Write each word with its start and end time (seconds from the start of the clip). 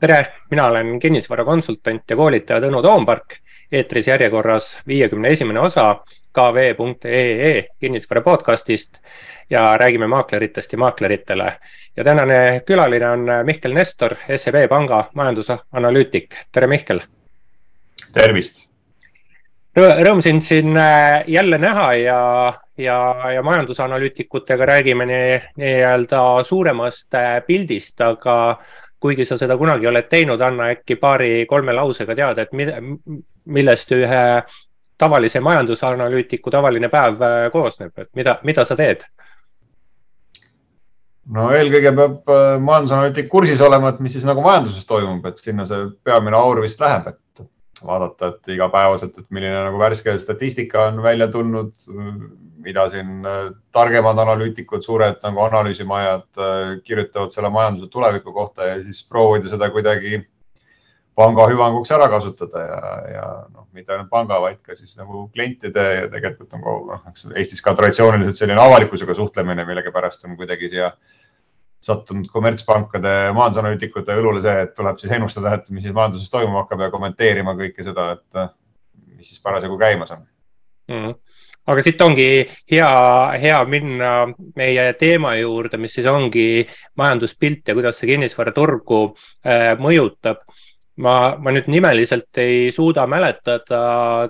tere, 0.00 0.26
mina 0.50 0.66
olen 0.66 1.00
kinnisvarakonsultant 1.00 2.10
ja 2.10 2.16
koolitaja 2.16 2.60
Tõnu 2.60 2.82
Toompark. 2.82 3.38
eetris 3.72 4.06
järjekorras 4.08 4.78
viiekümne 4.86 5.28
esimene 5.28 5.60
osa 5.60 6.00
kv.ee 6.32 7.66
kinnisvara 7.80 8.22
podcastist 8.24 8.96
ja 9.50 9.76
räägime 9.76 10.06
maakleritest 10.06 10.72
ja 10.72 10.78
maakleritele. 10.78 11.52
ja 11.96 12.04
tänane 12.04 12.62
külaline 12.66 13.10
on 13.10 13.26
Mihkel 13.44 13.74
Nestor, 13.74 14.14
SEB 14.36 14.68
Panga 14.68 15.10
majandusanalüütik. 15.14 16.34
tere, 16.52 16.66
Mihkel. 16.66 17.00
tervist. 18.12 18.68
Rõõm 19.78 20.22
sind 20.22 20.42
siin 20.42 20.76
äh, 20.76 21.24
jälle 21.26 21.58
näha 21.58 21.94
ja, 21.94 22.54
ja, 22.76 23.30
ja 23.34 23.42
majandusanalüütikutega 23.42 24.66
räägime 24.66 25.06
nii-öelda 25.06 26.22
nii 26.36 26.44
suuremast 26.44 27.14
äh, 27.14 27.42
pildist, 27.46 28.00
aga 28.00 28.58
kuigi 29.00 29.24
sa 29.24 29.36
seda 29.38 29.56
kunagi 29.58 29.86
oled 29.86 30.08
teinud, 30.10 30.40
anna 30.40 30.72
äkki 30.74 30.96
paari-kolme 31.00 31.74
lausega 31.76 32.16
teada, 32.18 32.44
et 32.44 32.52
mida, 32.56 32.80
millest 33.46 33.92
ühe 33.94 34.24
tavalise 34.98 35.40
majandusanalüütiku 35.40 36.50
tavaline 36.50 36.90
päev 36.92 37.22
äh, 37.22 37.38
koosneb, 37.54 37.94
et 37.98 38.10
mida, 38.18 38.38
mida 38.44 38.64
sa 38.66 38.76
teed? 38.78 39.06
no 41.28 41.50
eelkõige 41.52 41.92
peab 41.94 42.32
äh, 42.32 42.56
majandusanalüütik 42.64 43.28
kursis 43.30 43.60
olema, 43.60 43.92
et 43.92 44.02
mis 44.04 44.16
siis 44.16 44.26
nagu 44.26 44.42
majanduses 44.44 44.86
toimub, 44.88 45.26
et 45.28 45.40
sinna 45.40 45.66
see 45.68 45.90
peamine 46.04 46.38
aur 46.38 46.62
vist 46.64 46.80
läheb, 46.82 47.12
et 47.12 47.18
vaadata, 47.84 48.32
et 48.32 48.50
igapäevaselt, 48.54 49.18
et 49.18 49.28
milline 49.34 49.58
nagu 49.68 49.78
värske 49.80 50.14
statistika 50.18 50.88
on 50.88 51.02
välja 51.02 51.28
tulnud, 51.32 51.74
mida 52.64 52.88
siin 52.92 53.26
äh, 53.26 53.52
targemad 53.74 54.18
analüütikud, 54.18 54.82
suured 54.84 55.20
nagu 55.24 55.44
analüüsimajad 55.46 56.40
äh, 56.42 56.72
kirjutavad 56.84 57.34
selle 57.34 57.52
majanduse 57.54 57.90
tuleviku 57.92 58.34
kohta 58.34 58.72
ja 58.72 58.82
siis 58.82 59.04
proovida 59.08 59.50
seda 59.52 59.70
kuidagi 59.74 60.24
panga 61.18 61.46
hüvanguks 61.50 61.90
ära 61.94 62.06
kasutada 62.10 62.64
ja, 62.64 62.82
ja 63.12 63.28
noh, 63.54 63.66
mitte 63.74 63.94
ainult 63.94 64.10
panga, 64.10 64.40
vaid 64.42 64.60
ka 64.62 64.76
siis 64.78 64.94
nagu 64.98 65.26
klientide 65.34 65.86
ja 66.02 66.10
tegelikult 66.12 66.54
on 66.58 66.66
noh, 66.92 67.08
Eestis 67.34 67.62
ka 67.62 67.74
traditsiooniliselt 67.78 68.38
selline 68.38 68.62
avalikkusega 68.62 69.16
suhtlemine 69.18 69.66
millegipärast 69.66 70.26
on 70.28 70.36
kuidagi 70.38 70.70
siia 70.74 70.92
äh, 70.92 71.16
sattunud 71.88 72.28
kommertspankade 72.32 73.14
majandusanalüütikute 73.36 74.16
õlule 74.20 74.42
see, 74.44 74.66
et 74.66 74.74
tuleb 74.76 75.00
siis 75.00 75.14
ennustada, 75.16 75.54
et 75.58 75.70
mis 75.74 75.86
siis 75.86 75.96
majanduses 75.96 76.30
toimuma 76.32 76.64
hakkab 76.64 76.84
ja 76.86 76.90
kommenteerima 76.94 77.56
kõike 77.58 77.86
seda, 77.86 78.10
et 78.18 78.40
äh, 78.40 78.52
mis 79.16 79.32
siis 79.32 79.42
parasjagu 79.44 79.78
käimas 79.80 80.14
on 80.14 80.22
mm. 80.92 81.16
aga 81.72 81.84
siit 81.84 82.00
ongi 82.04 82.28
hea, 82.70 82.92
hea 83.42 83.58
minna 83.70 84.12
meie 84.58 84.86
teema 85.00 85.34
juurde, 85.40 85.80
mis 85.80 85.98
siis 85.98 86.08
ongi 86.10 86.48
majanduspilt 87.00 87.68
ja 87.68 87.76
kuidas 87.78 88.00
see 88.00 88.12
kinnisvaraturgu 88.12 89.02
äh, 89.08 89.72
mõjutab 89.80 90.44
ma, 91.04 91.14
ma 91.38 91.54
nüüd 91.54 91.68
nimeliselt 91.70 92.40
ei 92.42 92.72
suuda 92.74 93.06
mäletada, 93.10 93.82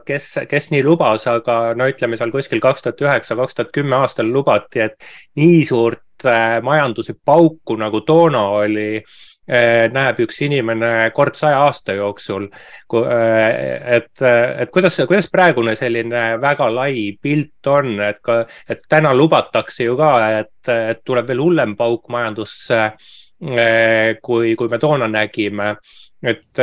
kes, 0.06 0.34
kes 0.50 0.70
nii 0.74 0.82
lubas, 0.86 1.26
aga 1.30 1.74
no 1.78 1.88
ütleme 1.90 2.18
seal 2.20 2.34
kuskil 2.34 2.60
kaks 2.64 2.84
tuhat 2.84 3.06
üheksa, 3.06 3.38
kaks 3.38 3.58
tuhat 3.58 3.72
kümme 3.74 3.98
aastal 4.02 4.30
lubati, 4.32 4.84
et 4.88 5.10
nii 5.40 5.64
suurt 5.68 6.04
Äh, 6.24 6.62
majanduse 6.62 7.14
pauku, 7.24 7.76
nagu 7.78 8.00
toona 8.00 8.40
oli, 8.58 8.96
äh, 9.46 9.84
näeb 9.94 10.18
üks 10.24 10.40
inimene 10.42 11.12
kord 11.14 11.36
saja 11.38 11.60
aasta 11.62 11.94
jooksul. 11.94 12.48
Äh, 12.98 13.98
et, 13.98 14.22
et 14.64 14.72
kuidas, 14.74 14.98
kuidas 15.06 15.28
praegune 15.30 15.76
selline 15.78 16.40
väga 16.42 16.66
lai 16.74 17.12
pilt 17.22 17.70
on, 17.70 17.92
et 18.02 18.18
ka, 18.18 18.40
et 18.66 18.82
täna 18.90 19.14
lubatakse 19.14 19.86
ju 19.86 19.94
ka, 20.00 20.10
et, 20.40 20.72
et 20.74 21.04
tuleb 21.06 21.30
veel 21.30 21.44
hullem 21.44 21.76
pauk 21.78 22.10
majandusse, 22.10 22.82
kui, 24.18 24.56
kui 24.58 24.68
me 24.68 24.78
toona 24.82 25.06
nägime. 25.06 25.76
Et 26.22 26.62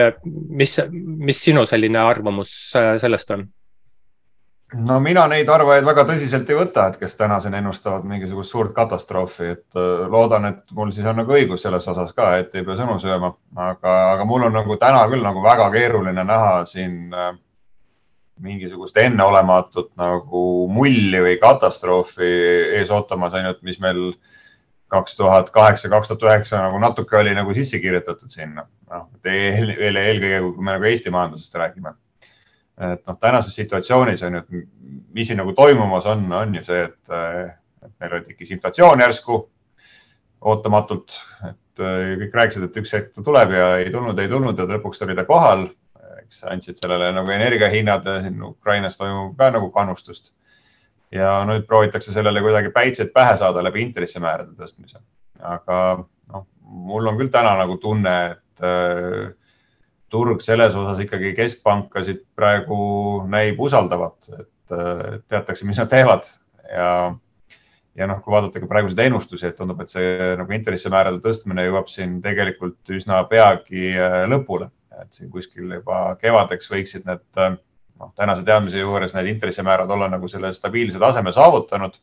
mis, 0.49 0.79
mis 0.91 1.43
sinu 1.47 1.65
selline 1.65 2.01
arvamus 2.01 2.49
sellest 2.73 3.31
on? 3.31 3.45
no 4.73 4.97
mina 4.99 5.25
neid 5.29 5.49
arvajaid 5.51 5.85
väga 5.85 6.05
tõsiselt 6.09 6.49
ei 6.49 6.57
võta, 6.57 6.88
et 6.89 6.97
kes 6.99 7.16
täna 7.19 7.38
siin 7.43 7.53
ennustavad 7.59 8.05
mingisugust 8.09 8.51
suurt 8.51 8.73
katastroofi, 8.75 9.49
et 9.55 9.79
äh, 9.79 10.05
loodan, 10.11 10.49
et 10.49 10.75
mul 10.75 10.91
siis 10.95 11.05
on 11.07 11.19
nagu 11.21 11.35
õigus 11.38 11.65
selles 11.65 11.88
osas 11.91 12.13
ka, 12.17 12.33
et 12.41 12.55
ei 12.55 12.65
pea 12.65 12.77
sõnu 12.79 12.97
sööma, 13.01 13.31
aga, 13.55 13.95
aga 14.15 14.27
mul 14.27 14.47
on 14.49 14.57
nagu 14.57 14.77
täna 14.81 15.05
küll 15.11 15.23
nagu 15.25 15.44
väga 15.44 15.69
keeruline 15.73 16.25
näha 16.25 16.63
siin 16.69 17.13
äh, 17.13 17.33
mingisugust 18.44 18.97
enneolematut 18.99 19.94
nagu 19.99 20.41
mulli 20.71 21.21
või 21.23 21.38
katastroofi 21.39 22.31
ees 22.79 22.91
ootamas 22.91 23.38
ainult, 23.38 23.61
mis 23.63 23.79
meil 23.79 24.09
kaks 24.94 25.16
tuhat 25.18 25.50
kaheksa, 25.50 25.90
kaks 25.90 26.07
tuhat 26.12 26.23
üheksa 26.29 26.62
nagu 26.62 26.79
natuke 26.79 27.18
oli 27.18 27.34
nagu 27.35 27.53
sisse 27.57 27.79
kirjutatud 27.81 28.29
sinna. 28.29 28.68
noh, 28.91 29.07
veel 29.23 29.97
eelkõige, 29.97 30.41
kui 30.46 30.63
me 30.63 30.75
nagu 30.75 30.90
Eesti 30.90 31.13
majandusest 31.13 31.56
räägime 31.57 31.96
et 32.78 33.06
noh, 33.07 33.18
tänases 33.19 33.56
situatsioonis 33.56 34.24
on 34.28 34.40
ju, 34.40 34.63
mis 35.16 35.29
siin 35.29 35.40
nagu 35.40 35.53
toimumas 35.56 36.07
on, 36.12 36.25
on 36.35 36.56
ju 36.57 36.63
see, 36.68 36.81
et, 36.90 37.13
et 37.85 37.94
meil 38.03 38.25
tekkis 38.25 38.51
inflatsioon 38.56 39.03
järsku 39.06 39.40
ootamatult, 40.45 41.16
et 41.47 41.84
kõik 42.22 42.35
rääkisid, 42.40 42.68
et 42.68 42.79
üks 42.81 42.94
hetk 42.95 43.13
ta 43.16 43.24
tuleb 43.25 43.56
ja 43.56 43.69
ei 43.79 43.91
tulnud, 43.94 44.19
ei 44.19 44.31
tulnud 44.31 44.59
ja 44.59 44.68
lõpuks 44.69 45.01
tuli 45.01 45.16
ta 45.18 45.25
kohal. 45.28 45.69
eks 46.25 46.40
andsid 46.50 46.79
sellele 46.81 47.12
nagu 47.13 47.29
energiahinnad 47.29 48.07
siin 48.24 48.41
Ukrainas 48.44 48.95
toimub 48.97 49.35
ka 49.38 49.51
nagu 49.53 49.69
kannustust. 49.72 50.31
Ja 51.13 51.38
nüüd 51.47 51.67
proovitakse 51.69 52.13
sellele 52.16 52.41
kuidagi 52.43 52.71
päitsed 52.75 53.11
pähe 53.13 53.38
saada 53.38 53.63
läbi 53.63 53.83
intressimäärade 53.85 54.55
tõstmise. 54.57 55.01
aga 55.41 55.79
noh, 56.33 56.45
mul 56.61 57.11
on 57.11 57.17
küll 57.19 57.33
täna 57.33 57.55
nagu 57.59 57.77
tunne, 57.81 58.16
et 58.31 59.35
turg 60.09 60.41
selles 60.44 60.75
osas 60.77 61.01
ikkagi 61.03 61.33
keskpankasid 61.38 62.23
praegu 62.38 62.79
näib 63.29 63.59
usaldavat, 63.61 64.31
et 64.39 64.75
teatakse, 65.29 65.67
mis 65.67 65.79
nad 65.81 65.91
teevad 65.91 66.25
ja, 66.71 66.89
ja 67.97 68.07
noh, 68.09 68.21
kui 68.23 68.33
vaadata 68.33 68.61
ka 68.61 68.69
praeguseid 68.69 69.03
ennustusi, 69.05 69.49
et 69.49 69.57
tundub, 69.59 69.81
et 69.83 69.91
see 69.91 70.31
nagu 70.39 70.55
intressimäärade 70.57 71.21
tõstmine 71.23 71.67
jõuab 71.67 71.91
siin 71.91 72.17
tegelikult 72.23 72.95
üsna 72.95 73.21
peagi 73.29 73.91
äh, 73.94 74.23
lõpule, 74.31 74.69
et 75.01 75.11
siin 75.15 75.31
kuskil 75.33 75.77
juba 75.79 76.07
kevadeks 76.21 76.71
võiksid 76.71 77.07
need 77.09 77.44
noh, 78.00 78.11
tänase 78.16 78.44
teadmise 78.44 78.79
juures 78.79 79.16
need 79.16 79.31
intressimäärad 79.31 79.89
olla 79.89 80.09
nagu 80.11 80.28
selle 80.28 80.53
stabiilse 80.53 81.00
taseme 81.00 81.31
saavutanud. 81.31 81.95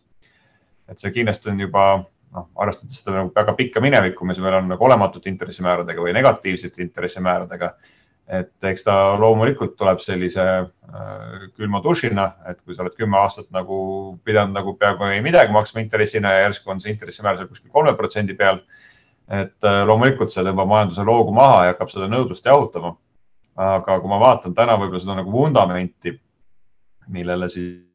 et 0.89 0.99
see 0.99 1.13
kindlasti 1.15 1.51
on 1.51 1.61
juba 1.61 2.05
noh, 2.33 2.49
arvestades 2.65 3.01
seda 3.01 3.19
nagu 3.21 3.33
väga 3.35 3.55
pikka 3.59 3.81
minevikku, 3.85 4.27
mis 4.29 4.41
meil 4.43 4.59
on 4.61 4.71
nagu 4.73 4.87
olematute 4.89 5.31
intressimääradega 5.33 6.05
või 6.05 6.15
negatiivsete 6.17 6.83
intressimääradega. 6.87 7.75
et 8.33 8.65
eks 8.65 8.85
ta 8.87 8.93
loomulikult 9.19 9.75
tuleb 9.77 9.99
sellise 10.01 10.43
äh, 10.43 11.49
külma 11.59 11.81
dušina, 11.85 12.29
et 12.49 12.61
kui 12.63 12.75
sa 12.75 12.85
oled 12.85 12.95
kümme 12.97 13.19
aastat 13.19 13.51
nagu 13.53 13.79
pidanud 14.25 14.55
nagu 14.55 14.77
peaaegu 14.79 15.11
ei 15.11 15.21
midagi 15.21 15.53
maksma 15.53 15.83
intressina 15.83 16.31
ja 16.33 16.45
järsku 16.47 16.71
on 16.71 16.81
see 16.81 16.95
intressimäär 16.95 17.37
seal 17.37 17.51
kuskil 17.51 17.71
kolme 17.71 17.93
protsendi 17.99 18.35
peal. 18.39 18.63
et 19.29 19.65
äh, 19.65 19.83
loomulikult 19.87 20.33
see 20.33 20.45
tõmbab 20.47 20.69
majanduse 20.69 21.05
loogu 21.05 21.33
maha 21.35 21.65
ja 21.65 21.75
hakkab 21.75 21.91
seda 21.91 22.09
nõudlust 22.09 22.47
jahutama. 22.47 22.97
Aga 23.57 24.01
kui 24.01 24.11
ma 24.11 24.19
vaatan 24.23 24.55
täna 24.55 24.79
võib-olla 24.81 25.01
seda 25.03 25.19
nagu 25.19 25.33
vundamenti, 25.33 26.15
millele 27.13 27.49
siis 27.53 27.93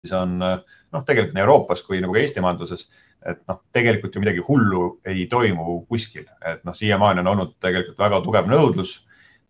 siis 0.00 0.12
on 0.16 0.38
noh, 0.40 1.04
tegelikult 1.04 1.36
nii 1.36 1.44
Euroopas 1.44 1.82
kui 1.84 2.00
nagu 2.00 2.16
Eesti 2.16 2.42
majanduses, 2.44 2.86
et 3.26 3.40
noh, 3.48 3.60
tegelikult 3.74 4.16
ju 4.16 4.22
midagi 4.22 4.42
hullu 4.46 4.84
ei 5.08 5.26
toimu 5.30 5.82
kuskil, 5.90 6.26
et 6.46 6.64
noh, 6.64 6.76
siiamaani 6.76 7.20
on 7.24 7.32
olnud 7.34 7.54
tegelikult 7.60 8.00
väga 8.00 8.20
tugev 8.24 8.48
nõudlus, 8.50 8.96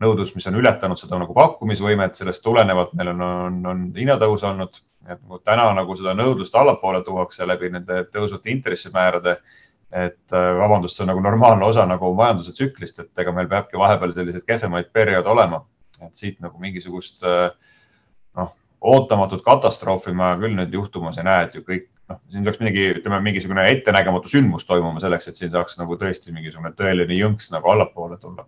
nõudlus, 0.02 0.34
mis 0.34 0.48
on 0.50 0.58
ületanud 0.58 0.98
seda 0.98 1.20
nagu 1.20 1.36
pakkumisvõimet, 1.36 2.18
sellest 2.18 2.42
tulenevalt 2.42 2.94
meil 2.98 3.12
on, 3.14 3.22
on, 3.26 3.58
on 3.72 3.82
hinnatõus 3.96 4.44
olnud, 4.48 4.80
et 5.06 5.18
nagu 5.20 5.40
täna 5.46 5.70
nagu 5.76 5.96
seda 5.96 6.16
nõudlust 6.18 6.56
allapoole 6.56 7.04
tuuakse 7.06 7.46
läbi 7.46 7.70
nende 7.76 8.04
tõusvate 8.12 8.50
intressimäärade. 8.52 9.38
Et 9.91 10.34
vabandust, 10.34 10.97
see 10.97 11.03
on 11.04 11.10
nagu 11.10 11.22
normaalne 11.25 11.66
osa 11.66 11.83
nagu 11.89 12.13
majanduse 12.15 12.53
tsüklist, 12.54 13.01
et 13.03 13.22
ega 13.25 13.33
meil 13.34 13.48
peabki 13.51 13.78
vahepeal 13.78 14.13
selliseid 14.15 14.47
kehvemaid 14.47 14.92
perioode 14.95 15.33
olema, 15.33 15.65
et 16.01 16.15
siit 16.15 16.39
nagu 16.41 16.59
mingisugust 16.63 17.27
noh 18.39 18.53
ootamatut 18.81 19.42
katastroofi 19.45 20.13
ma 20.16 20.33
küll 20.41 20.57
nüüd 20.57 20.72
juhtumas 20.75 21.19
ei 21.21 21.27
näe, 21.27 21.47
et 21.47 21.57
ju 21.57 21.65
kõik, 21.66 21.87
noh, 22.10 22.21
siin 22.33 22.47
peaks 22.47 22.60
midagi, 22.63 22.87
ütleme, 23.01 23.21
mingisugune 23.25 23.66
ettenägematu 23.75 24.31
sündmus 24.33 24.65
toimuma 24.69 25.03
selleks, 25.03 25.28
et 25.28 25.41
siin 25.41 25.53
saaks 25.53 25.77
nagu 25.81 25.98
tõesti 26.01 26.33
mingisugune 26.34 26.72
tõeline 26.78 27.19
jõnks 27.19 27.51
nagu 27.54 27.71
allapoole 27.75 28.16
tulla. 28.22 28.47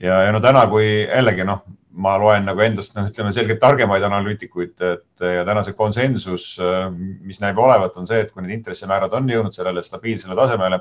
ja, 0.00 0.22
ja 0.26 0.32
no 0.32 0.40
täna, 0.40 0.64
kui 0.72 0.86
jällegi 1.02 1.44
noh, 1.44 1.64
ma 2.00 2.14
loen 2.20 2.46
nagu 2.48 2.62
endast, 2.64 2.94
noh, 2.96 3.08
ütleme 3.10 3.32
selgelt 3.36 3.60
targemaid 3.62 4.04
analüütikuid, 4.06 4.74
et 4.80 5.24
ja 5.24 5.44
täna 5.48 5.62
see 5.66 5.76
konsensus, 5.76 6.46
mis 6.96 7.40
näib 7.42 7.60
olevat, 7.60 7.96
on 8.00 8.08
see, 8.08 8.22
et 8.24 8.32
kui 8.32 8.44
need 8.44 8.56
intressimäärad 8.58 9.14
on 9.16 9.28
jõudnud 9.30 9.56
sellele 9.56 9.82
stabiilsele 9.84 10.36
tasemele, 10.38 10.80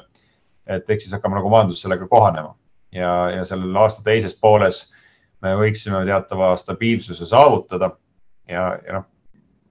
et 0.70 0.90
eks 0.90 1.08
siis 1.08 1.16
hakkame 1.18 1.40
nagu 1.40 1.52
majandus 1.52 1.84
sellega 1.84 2.08
kohanema. 2.08 2.56
Ja, 2.96 3.14
ja 3.34 3.46
sellel 3.46 3.76
aasta 3.78 4.02
teises 4.06 4.34
pooles 4.34 4.84
me 5.44 5.54
võiksime 5.60 6.02
teatava 6.08 6.54
stabiilsuse 6.58 7.28
saavutada. 7.30 7.92
Ja, 8.50 8.72
ja 8.86 9.00
noh, 9.00 9.08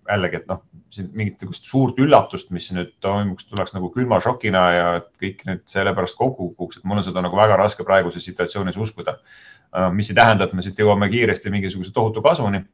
jällegi, 0.09 0.41
et 0.41 0.49
noh, 0.49 0.63
siin 0.93 1.09
mingit 1.17 1.39
niisugust 1.39 1.69
suurt 1.69 1.99
üllatust, 2.01 2.51
mis 2.55 2.69
nüüd 2.75 2.95
toimuks, 3.05 3.47
tuleks 3.49 3.75
nagu 3.77 3.91
külma 3.95 4.21
šokina 4.25 4.65
ja 4.73 4.87
et 5.01 5.09
kõik 5.21 5.45
nüüd 5.49 5.65
sellepärast 5.69 6.17
kokku 6.19 6.51
kukuks, 6.53 6.81
et 6.81 6.89
mul 6.89 7.01
on 7.01 7.07
seda 7.07 7.23
nagu 7.25 7.37
väga 7.37 7.59
raske 7.61 7.85
praeguses 7.87 8.25
situatsioonis 8.29 8.79
uskuda. 8.81 9.19
Äh, 9.77 9.91
mis 9.95 10.11
ei 10.11 10.19
tähenda, 10.19 10.49
et 10.49 10.55
me 10.57 10.65
siit 10.65 10.79
jõuame 10.81 11.11
kiiresti 11.13 11.53
mingisuguse 11.53 11.93
tohutu 11.95 12.25
kasvuni. 12.25 12.65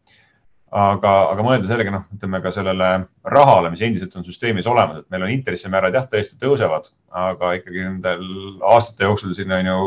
aga, 0.74 1.10
aga 1.30 1.42
mõelda 1.46 1.68
sellega, 1.70 1.90
noh, 1.94 2.00
ütleme 2.16 2.40
ka 2.42 2.50
sellele 2.50 2.86
rahale, 3.30 3.68
mis 3.70 3.82
endiselt 3.86 4.16
on 4.18 4.24
süsteemis 4.26 4.66
olemas, 4.66 5.04
et 5.04 5.12
meil 5.12 5.22
on 5.22 5.30
intressimäärad 5.30 5.94
jah, 5.94 6.08
tõesti 6.10 6.34
tõusevad, 6.40 6.88
aga 7.14 7.52
ikkagi 7.60 7.84
nendel 7.84 8.24
aastate 8.72 9.06
jooksul 9.06 9.36
siin 9.36 9.54
on 9.54 9.68
ju 9.70 9.84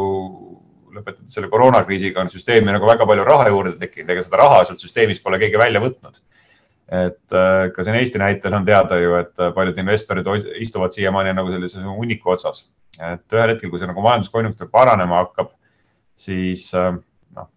lõpetades 0.95 1.35
selle 1.35 1.49
koroonakriisiga 1.51 2.21
on 2.23 2.31
süsteemi 2.31 2.71
nagu 2.71 2.87
väga 2.87 3.03
palju 3.09 3.25
raha 3.27 3.49
juurde 3.51 3.75
tekkinud, 3.81 4.13
ega 4.13 4.23
seda 4.23 4.39
raha 4.39 4.61
sealt 4.69 4.85
süsteemist 4.85 5.25
pole 5.25 5.41
keegi 5.41 5.59
välja 5.59 5.83
võtnud 5.83 6.21
et 6.87 7.35
äh, 7.35 7.67
ka 7.75 7.83
siin 7.83 7.97
Eesti 7.99 8.19
näitel 8.21 8.55
on 8.55 8.65
teada 8.65 8.99
ju, 8.99 9.17
et 9.19 9.43
äh, 9.43 9.51
paljud 9.55 9.77
investorid 9.81 10.27
istuvad 10.63 10.95
siiamaani 10.95 11.33
nagu 11.35 11.51
sellise 11.51 11.83
hunniku 11.83 12.31
otsas. 12.35 12.67
et 12.97 13.33
ühel 13.33 13.51
hetkel, 13.51 13.69
kui 13.69 13.79
see 13.79 13.89
nagu 13.89 14.01
majanduskonjunktuur 14.01 14.71
paranema 14.73 15.19
hakkab, 15.19 15.51
siis 16.17 16.63
äh, 16.73 16.95
noh, 17.35 17.49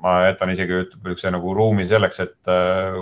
ma 0.00 0.14
jätan 0.28 0.54
isegi 0.54 0.78
niisuguse 0.78 1.34
nagu 1.34 1.54
ruumi 1.54 1.84
selleks, 1.90 2.22
et 2.24 2.52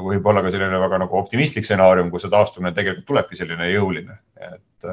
võib 0.08 0.26
olla 0.26 0.42
ka 0.42 0.50
selline 0.54 0.80
väga 0.80 1.04
nagu 1.04 1.20
optimistlik 1.20 1.68
stsenaarium, 1.68 2.10
kus 2.10 2.24
see 2.24 2.32
taastumine 2.32 2.72
tegelikult 2.74 3.06
tulebki 3.12 3.38
selline 3.38 3.68
jõuline. 3.70 4.18
et 4.40 4.88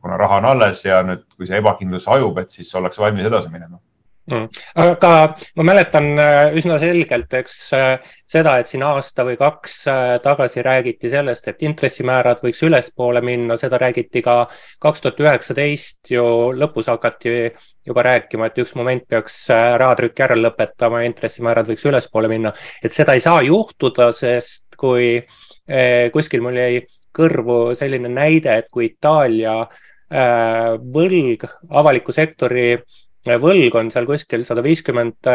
kuna 0.00 0.16
raha 0.16 0.42
on 0.42 0.50
alles 0.50 0.84
ja 0.84 1.02
nüüd, 1.06 1.24
kui 1.36 1.46
see 1.48 1.62
ebakindlus 1.62 2.08
hajub, 2.10 2.38
et 2.42 2.50
siis 2.50 2.74
ollakse 2.74 3.00
valmis 3.00 3.30
edasi 3.30 3.52
minema 3.52 3.78
Mm. 4.26 4.48
aga 4.74 5.10
ma 5.54 5.64
mäletan 5.68 6.06
äh, 6.18 6.54
üsna 6.58 6.80
selgelt, 6.82 7.30
eks 7.38 7.58
äh, 7.78 8.08
seda, 8.26 8.56
et 8.58 8.66
siin 8.66 8.82
aasta 8.82 9.22
või 9.22 9.36
kaks 9.38 9.76
äh, 9.86 10.00
tagasi 10.24 10.64
räägiti 10.66 11.12
sellest, 11.12 11.46
et 11.46 11.62
intressimäärad 11.62 12.42
võiks 12.42 12.64
ülespoole 12.66 13.22
minna, 13.22 13.54
seda 13.60 13.78
räägiti 13.78 14.24
ka 14.26 14.48
kaks 14.82 15.04
tuhat 15.04 15.22
üheksateist 15.22 16.10
ju 16.10 16.26
lõpus 16.58 16.90
hakati 16.90 17.36
juba 17.86 18.06
rääkima, 18.08 18.50
et 18.50 18.60
üks 18.64 18.74
moment 18.74 19.06
peaks 19.06 19.38
rahatrükk 19.52 20.26
ära 20.26 20.40
lõpetama 20.40 21.04
intressimäärad 21.06 21.70
võiks 21.70 21.86
ülespoole 21.86 22.34
minna. 22.34 22.50
et 22.82 22.98
seda 22.98 23.14
ei 23.14 23.22
saa 23.22 23.46
juhtuda, 23.46 24.10
sest 24.10 24.74
kui 24.74 25.20
kuskil 26.12 26.42
mul 26.42 26.58
jäi 26.58 26.82
kõrvu 27.14 27.76
selline 27.78 28.10
näide, 28.10 28.58
et 28.58 28.66
kui 28.74 28.90
Itaalia 28.90 29.60
võlg 30.10 31.46
avaliku 31.70 32.14
sektori 32.14 32.72
võlg 33.42 33.74
on 33.74 33.88
seal 33.90 34.06
kuskil 34.06 34.44
sada 34.46 34.62
viiskümmend 34.62 35.26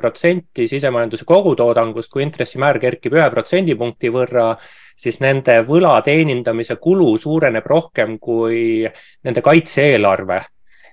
protsenti 0.00 0.66
sisemajanduse 0.68 1.24
kogutoodangust, 1.28 2.10
kui 2.12 2.22
intressimäär 2.26 2.76
kerkib 2.82 3.16
ühe 3.16 3.30
protsendipunkti 3.32 4.12
võrra, 4.12 4.50
siis 4.98 5.20
nende 5.24 5.62
võla 5.64 5.96
teenindamise 6.04 6.76
kulu 6.76 7.14
suureneb 7.16 7.66
rohkem 7.66 8.18
kui 8.20 8.84
nende 9.24 9.44
kaitse-eelarve. 9.44 10.42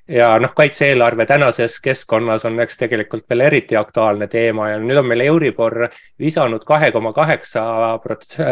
Ja 0.08 0.36
noh, 0.38 0.52
kaitse-eelarve 0.54 1.26
tänases 1.26 1.80
keskkonnas 1.82 2.44
on 2.46 2.60
eks 2.62 2.78
tegelikult 2.78 3.26
veel 3.30 3.48
eriti 3.48 3.76
aktuaalne 3.76 4.28
teema 4.30 4.70
ja 4.70 4.80
nüüd 4.80 5.00
on 5.02 5.08
meil 5.10 5.24
Euribor 5.26 5.88
visanud 6.22 6.62
kahe 6.64 6.92
koma 6.94 7.10
kaheksa 7.14 7.64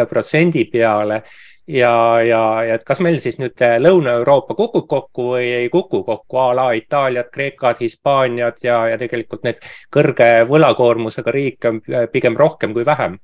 protsendi 0.10 0.66
peale 0.66 1.22
ja, 1.68 2.22
ja, 2.22 2.42
ja 2.64 2.76
et 2.76 2.84
kas 2.88 3.00
meil 3.04 3.20
siis 3.24 3.38
nüüd 3.40 3.62
äh, 3.64 3.78
Lõuna-Euroopa 3.82 4.56
kukub 4.58 4.88
kokku 4.90 5.28
või 5.34 5.50
ei 5.64 5.70
kuku 5.74 6.04
kokku? 6.04 6.40
A 6.40 6.50
la 6.56 6.70
Itaaliat, 6.78 7.30
Kreekat, 7.34 7.84
Hispaaniat 7.84 8.64
ja, 8.64 8.80
ja 8.92 8.98
tegelikult 9.02 9.46
neid 9.48 9.62
kõrge 9.94 10.32
võlakoormusega 10.50 11.36
riike 11.36 11.72
on 11.72 11.80
äh, 11.92 12.08
pigem 12.12 12.38
rohkem 12.40 12.76
kui 12.76 12.86
vähem. 12.86 13.20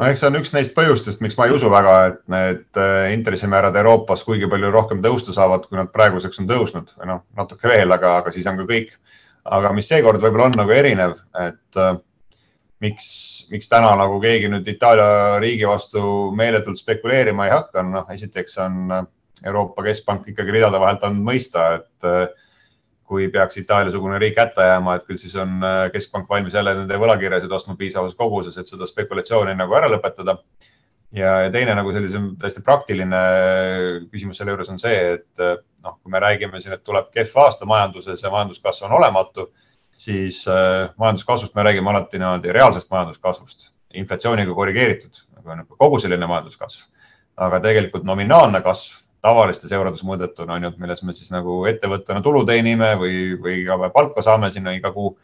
No 0.00 0.08
eks 0.08 0.22
see 0.22 0.30
on 0.30 0.38
üks 0.40 0.54
neist 0.54 0.72
põhjustest, 0.74 1.20
miks 1.20 1.36
ma 1.36 1.46
ei 1.46 1.52
usu 1.54 1.68
väga, 1.70 1.96
et 2.10 2.20
need 2.32 2.80
äh, 2.80 3.10
intressimäärad 3.14 3.76
Euroopas 3.76 4.24
kuigi 4.26 4.48
palju 4.50 4.70
rohkem 4.72 5.02
tõusta 5.04 5.34
saavad, 5.36 5.68
kui 5.68 5.78
nad 5.78 5.92
praeguseks 5.92 6.40
on 6.42 6.48
tõusnud. 6.48 6.94
Või 6.98 7.12
noh, 7.12 7.26
natuke 7.38 7.68
veel, 7.70 7.92
aga, 7.92 8.16
aga 8.22 8.32
siis 8.34 8.48
on 8.50 8.58
ka 8.62 8.68
kõik. 8.70 8.96
aga 9.42 9.72
mis 9.74 9.88
seekord 9.90 10.22
võib-olla 10.22 10.44
on 10.46 10.52
nagu 10.54 10.70
erinev, 10.70 11.16
et 11.34 11.78
miks, 12.82 13.08
miks 13.52 13.70
täna 13.70 13.92
nagu 13.98 14.18
keegi 14.22 14.50
nüüd 14.50 14.68
Itaalia 14.68 15.38
riigi 15.42 15.66
vastu 15.68 16.02
meeletult 16.36 16.80
spekuleerima 16.80 17.46
ei 17.46 17.54
hakka, 17.54 17.84
noh, 17.86 18.08
esiteks 18.14 18.58
on 18.64 18.96
Euroopa 19.46 19.84
Keskpank 19.86 20.28
ikkagi 20.32 20.54
ridade 20.54 20.80
vahelt 20.82 21.04
andnud 21.06 21.26
mõista, 21.26 21.68
et 21.78 22.08
eh, 22.08 22.26
kui 23.12 23.28
peaks 23.32 23.58
Itaalia-sugune 23.60 24.18
riik 24.22 24.38
hätta 24.40 24.68
jääma, 24.70 24.96
et 24.98 25.08
küll 25.08 25.20
siis 25.20 25.34
on 25.38 25.58
eh, 25.66 25.86
keskpank 25.94 26.30
valmis 26.30 26.54
jälle 26.58 26.74
nende 26.78 27.00
võlakirjasid 27.02 27.54
ostma 27.54 27.76
piisavas 27.78 28.14
koguses, 28.18 28.58
et 28.58 28.70
seda 28.70 28.88
spekulatsiooni 28.88 29.56
nagu 29.58 29.78
ära 29.78 29.90
lõpetada. 29.92 30.38
ja, 31.12 31.32
ja 31.44 31.50
teine 31.52 31.74
nagu 31.76 31.92
sellisem 31.92 32.30
täiesti 32.40 32.62
praktiline 32.64 33.18
küsimus 34.12 34.38
selle 34.40 34.54
juures 34.54 34.70
on 34.72 34.78
see, 34.80 35.18
et 35.18 35.42
eh, 35.42 35.58
noh, 35.82 35.98
kui 36.02 36.14
me 36.14 36.22
räägime 36.22 36.62
siin, 36.62 36.78
et 36.78 36.84
tuleb 36.86 37.10
kehv 37.14 37.36
aasta 37.44 37.68
majanduses 37.68 38.22
ja 38.22 38.30
majanduskasv 38.30 38.88
on 38.88 38.98
olematu 39.02 39.50
siis 39.96 40.42
äh, 40.48 40.90
majanduskasvust 40.96 41.54
me 41.54 41.62
räägime 41.62 41.90
alati 41.90 42.18
niimoodi 42.18 42.52
reaalsest 42.52 42.90
majanduskasvust, 42.90 43.70
inflatsiooniga 43.94 44.54
korrigeeritud, 44.54 45.22
nagu 45.44 45.76
kogu 45.78 46.00
selline 46.02 46.26
majanduskasv. 46.26 46.88
aga 47.36 47.60
tegelikult 47.64 48.04
nominaalne 48.04 48.60
kasv 48.60 48.98
tavalistes 49.22 49.72
eurodes 49.72 50.02
mõõdetuna 50.04 50.58
on 50.58 50.66
ju, 50.66 50.70
milles 50.82 51.02
me 51.06 51.14
siis 51.16 51.30
nagu 51.32 51.62
ettevõttena 51.70 52.20
tulu 52.22 52.42
teenime 52.46 52.92
või, 53.00 53.16
või 53.40 53.62
ka 53.66 53.88
palka 53.94 54.22
saame 54.24 54.50
sinna 54.52 54.74
iga 54.76 54.92
kuu, 54.92 55.14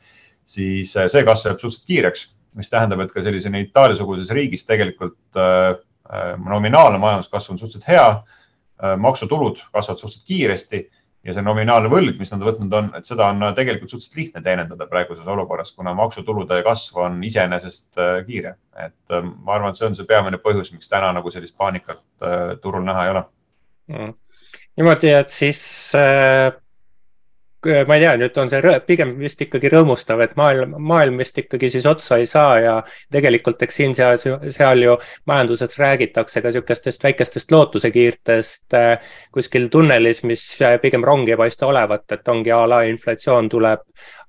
siis 0.49 0.94
äh, 0.97 1.09
see 1.12 1.25
kasv 1.26 1.50
jääb 1.50 1.61
suhteliselt 1.61 1.91
kiireks, 1.91 2.25
mis 2.59 2.70
tähendab, 2.73 3.03
et 3.05 3.12
ka 3.12 3.23
sellisene 3.23 3.61
Itaalia-suguses 3.67 4.31
riigis 4.35 4.65
tegelikult 4.69 5.37
äh, 5.37 5.75
äh, 6.09 6.31
nominaalne 6.38 7.00
majanduskasv 7.03 7.53
on 7.53 7.61
suhteliselt 7.61 7.91
hea 7.91 8.09
äh,. 8.09 8.97
maksutulud 8.97 9.59
kasvavad 9.73 10.00
suhteliselt 10.00 10.26
kiiresti 10.26 10.85
ja 11.26 11.35
see 11.35 11.44
nominaalne 11.44 11.91
võlg, 11.93 12.19
mis 12.20 12.31
nad 12.32 12.44
võtnud 12.47 12.76
on, 12.79 12.91
et 12.99 13.09
seda 13.09 13.31
on 13.32 13.43
tegelikult 13.56 13.91
suhteliselt 13.91 14.20
lihtne 14.20 14.43
teenindada 14.44 14.87
praeguses 14.91 15.26
olukorras, 15.26 15.73
kuna 15.76 15.94
maksutulude 15.99 16.61
kasv 16.67 17.03
on 17.09 17.19
iseenesest 17.26 17.99
äh, 17.99 18.20
kiire. 18.26 18.55
et 18.76 19.17
äh, 19.17 19.25
ma 19.25 19.56
arvan, 19.56 19.75
et 19.75 19.81
see 19.81 19.88
on 19.88 19.99
see 19.99 20.09
peamine 20.09 20.41
põhjus, 20.43 20.73
miks 20.75 20.91
täna 20.91 21.11
nagu 21.17 21.35
sellist 21.35 21.56
paanikat 21.59 22.05
äh, 22.23 22.55
turul 22.62 22.87
näha 22.87 23.05
ei 23.05 23.12
ole 23.17 23.25
mm.. 23.91 24.15
niimoodi, 24.79 25.12
et 25.19 25.35
siis 25.35 25.61
äh 25.99 26.55
ma 27.66 27.96
ei 27.96 28.02
tea, 28.05 28.12
nüüd 28.20 28.37
on 28.38 28.50
see 28.52 28.75
pigem 28.87 29.16
vist 29.19 29.40
ikkagi 29.43 29.70
rõõmustav, 29.72 30.20
et 30.22 30.37
maailm, 30.38 30.76
maailm 30.78 31.19
vist 31.19 31.38
ikkagi 31.43 31.70
siis 31.72 31.87
otsa 31.90 32.20
ei 32.20 32.26
saa 32.31 32.52
ja 32.62 32.75
tegelikult 33.10 33.62
eks 33.66 33.81
siin-seal, 33.81 34.20
seal 34.55 34.82
ju 34.84 34.94
majanduses 35.26 35.75
räägitakse 35.81 36.43
ka 36.43 36.52
niisugustest 36.52 37.02
väikestest 37.05 37.50
lootusekiirtest 37.50 38.78
äh, 38.78 39.10
kuskil 39.34 39.66
tunnelis, 39.72 40.22
mis 40.28 40.44
pigem 40.82 41.05
rongi 41.05 41.34
ei 41.34 41.41
paista 41.41 41.67
olevat, 41.67 42.06
et 42.15 42.31
ongi 42.31 42.55
a 42.55 42.62
la 42.70 42.84
inflatsioon 42.86 43.50
tuleb 43.50 43.82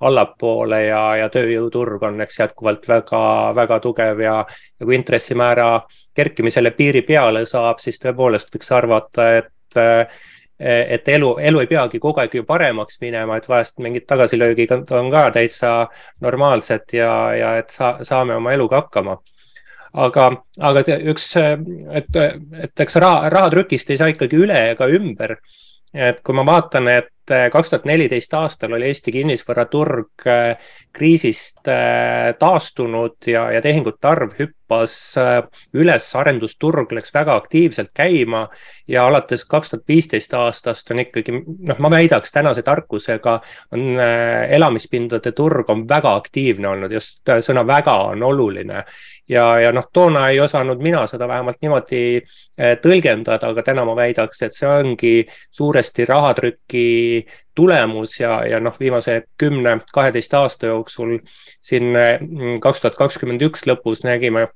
allapoole 0.09 0.81
ja, 0.87 1.03
ja 1.21 1.29
tööjõuturg 1.29 2.03
on 2.09 2.25
eks 2.25 2.41
jätkuvalt 2.41 2.89
väga, 2.89 3.21
väga 3.55 3.79
tugev 3.83 4.25
ja, 4.25 4.35
ja 4.79 4.89
kui 4.89 4.97
intressimäära 4.97 5.69
kerkimisele 6.17 6.73
piiri 6.73 7.05
peale 7.05 7.45
saab, 7.45 7.77
siis 7.83 8.01
tõepoolest 8.01 8.49
võiks 8.55 8.73
arvata, 8.73 9.31
et 9.43 9.77
äh, 9.77 10.19
et 10.59 11.07
elu, 11.07 11.37
elu 11.39 11.59
ei 11.63 11.67
peagi 11.67 11.99
kogu 12.03 12.19
aeg 12.19 12.33
ju 12.35 12.43
paremaks 12.43 12.99
minema, 13.01 13.37
et 13.37 13.47
vahest 13.49 13.77
mingid 13.79 14.05
tagasilöögid 14.07 14.73
on 14.75 15.11
ka 15.11 15.29
täitsa 15.31 15.73
normaalsed 16.21 16.93
ja, 16.93 17.11
ja 17.35 17.53
et 17.61 17.69
sa, 17.71 17.97
saame 18.03 18.35
oma 18.35 18.53
eluga 18.53 18.81
hakkama. 18.83 19.17
aga, 19.93 20.25
aga 20.59 20.83
üks, 21.13 21.31
et, 21.37 22.15
et 22.63 22.83
eks 22.85 22.99
raha, 23.01 23.29
rahatrükist 23.29 23.89
ei 23.89 23.97
saa 23.97 24.11
ikkagi 24.11 24.37
üle 24.37 24.59
ega 24.73 24.87
ümber. 24.87 25.37
et 25.93 26.19
kui 26.21 26.35
ma 26.35 26.45
vaatan, 26.45 26.87
et 26.87 27.09
kaks 27.51 27.69
tuhat 27.69 27.85
neliteist 27.85 28.33
aastal 28.33 28.73
oli 28.77 28.89
Eesti 28.89 29.11
kinnisvaraturg 29.13 30.27
kriisist 30.93 31.67
taastunud 32.39 33.27
ja, 33.27 33.49
ja 33.53 33.61
tehingute 33.61 34.07
arv 34.07 34.33
hüppas 34.39 34.95
üles, 35.73 36.09
arendusturg 36.15 36.91
läks 36.97 37.13
väga 37.13 37.35
aktiivselt 37.39 37.91
käima 37.93 38.47
ja 38.89 39.05
alates 39.07 39.45
kaks 39.45 39.69
tuhat 39.69 39.83
viisteist 39.87 40.33
aastast 40.33 40.91
on 40.91 41.03
ikkagi, 41.03 41.33
noh, 41.69 41.77
ma 41.79 41.91
väidaks 41.93 42.31
tänase 42.33 42.63
tarkusega 42.65 43.35
on 43.75 43.85
äh, 43.99 44.49
elamispindade 44.55 45.31
turg 45.37 45.69
on 45.69 45.85
väga 45.89 46.15
aktiivne 46.17 46.71
olnud, 46.71 46.93
just 46.93 47.29
äh, 47.29 47.41
sõna 47.45 47.65
väga 47.67 47.95
on 48.13 48.23
oluline. 48.23 48.83
ja, 49.29 49.45
ja 49.59 49.71
noh, 49.71 49.85
toona 49.93 50.29
ei 50.29 50.39
osanud 50.39 50.81
mina 50.81 51.05
seda 51.07 51.27
vähemalt 51.27 51.61
niimoodi 51.61 52.01
äh, 52.17 52.77
tõlgendada, 52.81 53.53
aga 53.53 53.63
täna 53.63 53.85
ma 53.85 53.95
väidaks, 53.95 54.41
et 54.41 54.57
see 54.57 54.69
ongi 54.69 55.13
suuresti 55.51 56.05
rahatrüki 56.09 57.18
tulemus 57.55 58.19
ja, 58.19 58.39
ja 58.47 58.59
noh, 58.59 58.75
viimase 58.79 59.21
kümne, 59.37 59.79
kaheteist 59.93 60.33
aasta 60.33 60.71
jooksul 60.71 61.17
siin 61.61 61.93
kaks 62.61 62.81
tuhat 62.81 62.97
kakskümmend 62.99 63.43
üks 63.49 63.65
lõpus 63.69 64.05
nägime 64.07 64.47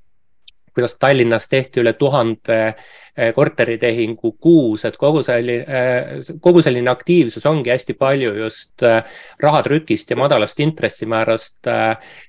kuidas 0.73 0.97
Tallinnas 0.99 1.47
tehti 1.49 1.81
üle 1.81 1.93
tuhande 1.93 2.57
eh, 2.67 3.33
korteritehingu 3.35 4.31
kuus, 4.41 4.85
et 4.85 4.97
kogu 4.97 5.21
selline, 5.25 5.65
eh, 5.67 6.33
kogu 6.41 6.61
selline 6.65 6.89
aktiivsus 6.91 7.45
ongi 7.49 7.69
hästi 7.73 7.93
palju 7.99 8.33
just 8.39 8.83
eh, 8.83 9.03
rahatrükist 9.39 10.09
ja 10.09 10.17
madalast 10.17 10.59
intressimäärast 10.59 11.71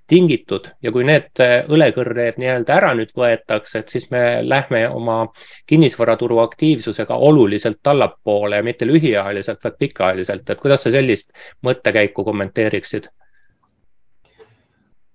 tingitud 0.07 0.69
ja 0.83 0.93
kui 0.93 1.07
need 1.09 1.41
õlekõrred 1.73 2.37
nii-öelda 2.41 2.77
ära 2.77 2.93
nüüd 2.99 3.15
võetakse, 3.17 3.81
et 3.81 3.93
siis 3.93 4.11
me 4.13 4.43
lähme 4.45 4.85
oma 4.93 5.23
kinnisvaraturu 5.67 6.39
aktiivsusega 6.45 7.17
oluliselt 7.17 7.87
allapoole 7.87 8.61
ja 8.61 8.67
mitte 8.67 8.87
lühiajaliselt, 8.87 9.65
vaid 9.65 9.81
pikaajaliselt, 9.81 10.51
et 10.51 10.61
kuidas 10.61 10.85
sa 10.85 10.93
sellist 10.93 11.31
mõttekäiku 11.65 12.25
kommenteeriksid? 12.25 13.09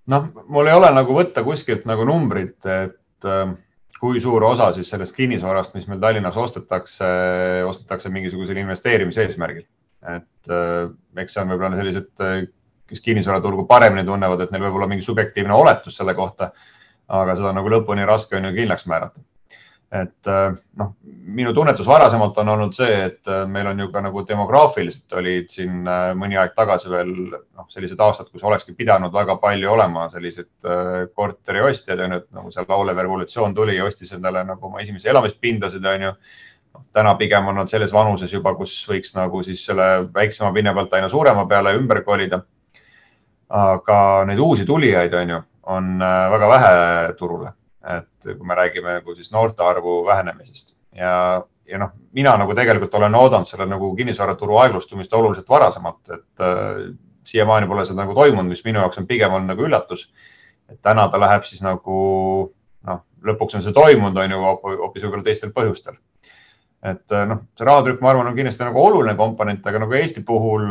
noh, 0.10 0.30
mul 0.48 0.70
ei 0.70 0.74
ole 0.74 0.90
nagu 0.96 1.16
võtta 1.16 1.44
kuskilt 1.46 1.86
nagu 1.90 2.06
numbrit, 2.08 2.58
et 2.66 2.99
äh, 3.28 3.52
kui 4.00 4.22
suur 4.24 4.44
osa 4.48 4.70
siis 4.76 4.90
sellest 4.92 5.16
kinnisvarast, 5.18 5.76
mis 5.76 5.88
meil 5.90 6.00
Tallinnas 6.00 6.38
ostetakse, 6.40 7.10
ostetakse 7.68 8.12
mingisugusel 8.14 8.62
investeerimise 8.62 9.26
eesmärgil. 9.28 9.66
et 10.08 10.52
äh, 10.56 10.92
eks 11.20 11.34
see 11.36 11.42
on 11.44 11.50
võib-olla 11.52 11.80
sellised, 11.80 12.12
äh, 12.24 12.46
kes 12.90 13.02
kinnisvaraturgu 13.06 13.66
paremini 13.68 14.06
tunnevad, 14.08 14.42
et 14.42 14.54
neil 14.54 14.64
võib 14.68 14.80
olla 14.80 14.88
mingi 14.88 15.06
subjektiivne 15.06 15.54
oletus 15.54 16.00
selle 16.00 16.16
kohta. 16.16 16.52
aga 17.10 17.36
seda 17.36 17.50
on 17.50 17.58
nagu 17.58 17.70
lõpuni 17.74 18.06
raske 18.06 18.38
on 18.38 18.46
ju 18.46 18.56
kindlaks 18.56 18.86
määrata 18.86 19.22
et 19.90 20.28
äh, 20.30 20.52
noh, 20.78 20.92
minu 21.34 21.52
tunnetus 21.58 21.88
varasemalt 21.90 22.38
on 22.38 22.52
olnud 22.54 22.76
see, 22.78 22.92
et 23.08 23.30
äh, 23.30 23.46
meil 23.50 23.72
on 23.72 23.80
ju 23.82 23.88
ka 23.94 24.04
nagu 24.06 24.22
demograafiliselt 24.28 25.16
olid 25.18 25.50
siin 25.50 25.88
äh, 25.90 26.12
mõni 26.18 26.38
aeg 26.38 26.54
tagasi 26.58 26.92
veel 26.92 27.10
noh, 27.32 27.66
sellised 27.74 28.02
aastad, 28.06 28.30
kus 28.30 28.46
olekski 28.46 28.76
pidanud 28.78 29.14
väga 29.14 29.40
palju 29.42 29.72
olema 29.74 30.06
selliseid 30.14 30.70
korteriostjaid, 31.18 32.06
on 32.06 32.16
ju, 32.16 32.22
et 32.22 32.30
nagu 32.38 32.54
seal 32.54 32.70
laulev 32.70 33.02
revolutsioon 33.02 33.58
tuli 33.58 33.80
ja 33.80 33.90
ostis 33.90 34.14
endale 34.14 34.46
nagu 34.46 34.70
oma 34.70 34.84
esimesi 34.86 35.10
elamispindasid, 35.10 35.90
on 35.96 36.08
ju. 36.10 36.14
Noh, 36.70 36.86
täna 36.94 37.16
pigem 37.18 37.50
on 37.50 37.58
nad 37.58 37.72
selles 37.72 37.94
vanuses 37.94 38.30
juba, 38.34 38.54
kus 38.54 38.76
võiks 38.86 39.16
nagu 39.18 39.42
siis 39.42 39.64
selle 39.66 39.90
väiksema 40.14 40.54
pinna 40.54 40.76
pealt 40.78 40.94
aina 40.94 41.10
suurema 41.10 41.48
peale 41.50 41.74
ümber 41.80 42.04
kolida. 42.06 42.44
aga 43.50 44.26
neid 44.30 44.38
uusi 44.40 44.66
tulijaid, 44.70 45.14
on 45.18 45.30
ju, 45.34 45.40
on 45.74 45.96
väga 46.30 46.50
vähe 46.52 46.74
turule 47.18 47.56
et 47.88 48.28
kui 48.28 48.48
me 48.48 48.56
räägime 48.60 49.00
nagu 49.00 49.16
siis 49.16 49.32
noorte 49.32 49.64
arvu 49.64 50.02
vähenemisest 50.06 50.76
ja, 50.96 51.44
ja 51.68 51.80
noh, 51.82 51.94
mina 52.16 52.34
nagu 52.40 52.56
tegelikult 52.58 52.96
olen 53.00 53.16
oodanud 53.16 53.50
selle 53.50 53.68
nagu 53.70 53.92
kinnisvaraturu 53.96 54.58
aeglustumist 54.64 55.14
oluliselt 55.14 55.50
varasemalt, 55.50 56.02
et 56.16 56.46
äh, 56.46 56.90
siiamaani 57.30 57.70
pole 57.70 57.86
seda 57.86 58.04
nagu 58.04 58.16
toimunud, 58.18 58.50
mis 58.50 58.64
minu 58.66 58.82
jaoks 58.84 59.02
on 59.02 59.08
pigem 59.10 59.34
olnud 59.34 59.54
nagu 59.54 59.68
üllatus. 59.68 60.10
et 60.70 60.82
täna 60.86 61.08
ta 61.10 61.18
läheb 61.18 61.46
siis 61.50 61.64
nagu 61.66 62.00
noh, 62.86 63.02
lõpuks 63.26 63.58
on 63.58 63.66
see 63.66 63.74
toimunud, 63.74 64.18
on 64.18 64.32
ju 64.32 64.40
hoopis 64.44 65.04
võib-olla 65.04 65.26
teistel 65.26 65.54
põhjustel. 65.56 65.98
et 66.84 67.12
äh, 67.12 67.28
noh, 67.28 67.46
see 67.58 67.68
rahatrükk, 67.68 68.02
ma 68.02 68.14
arvan, 68.14 68.32
on 68.32 68.38
kindlasti 68.38 68.66
nagu 68.66 68.82
oluline 68.84 69.16
komponent, 69.20 69.66
aga 69.68 69.86
nagu 69.86 69.94
Eesti 69.94 70.24
puhul 70.26 70.66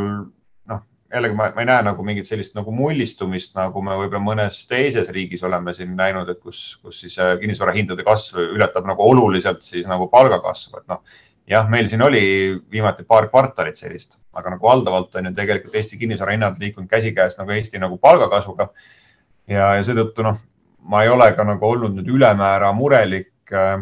jällegi 1.15 1.37
ma, 1.37 1.49
ma 1.55 1.63
ei 1.63 1.69
näe 1.69 1.85
nagu 1.87 2.05
mingit 2.05 2.29
sellist 2.29 2.57
nagu 2.57 2.73
mullistumist, 2.75 3.55
nagu 3.57 3.83
me 3.85 3.97
võib-olla 3.97 4.21
mõnes 4.25 4.61
teises 4.69 5.09
riigis 5.15 5.43
oleme 5.47 5.73
siin 5.77 5.95
näinud, 5.97 6.29
et 6.29 6.41
kus, 6.45 6.61
kus 6.83 7.01
siis 7.05 7.17
äh, 7.23 7.35
kinnisvarahindade 7.41 8.05
kasv 8.07 8.43
ületab 8.45 8.89
nagu 8.89 9.07
oluliselt 9.07 9.65
siis 9.65 9.89
nagu 9.89 10.11
palgakasvu, 10.13 10.83
et 10.83 10.93
noh. 10.93 11.03
jah, 11.49 11.69
meil 11.73 11.89
siin 11.89 12.05
oli 12.05 12.23
viimati 12.71 13.07
paar 13.09 13.31
kvartalit 13.33 13.81
sellist, 13.81 14.19
aga 14.37 14.53
nagu 14.53 14.69
valdavalt 14.69 15.17
on 15.17 15.31
ju 15.31 15.35
tegelikult 15.37 15.79
Eesti 15.81 16.01
kinnisvarahinnad 16.03 16.61
liikunud 16.61 16.91
käsikäes 16.91 17.39
nagu 17.41 17.57
Eesti 17.57 17.81
nagu 17.81 17.97
palgakasvuga. 17.99 18.69
ja, 19.49 19.75
ja 19.79 19.85
seetõttu 19.85 20.27
noh, 20.27 20.37
ma 20.89 21.05
ei 21.05 21.13
ole 21.13 21.31
ka 21.37 21.47
nagu 21.49 21.73
olnud 21.73 21.97
nüüd 21.97 22.13
ülemäära 22.19 22.73
murelik 22.77 23.33
äh, 23.53 23.79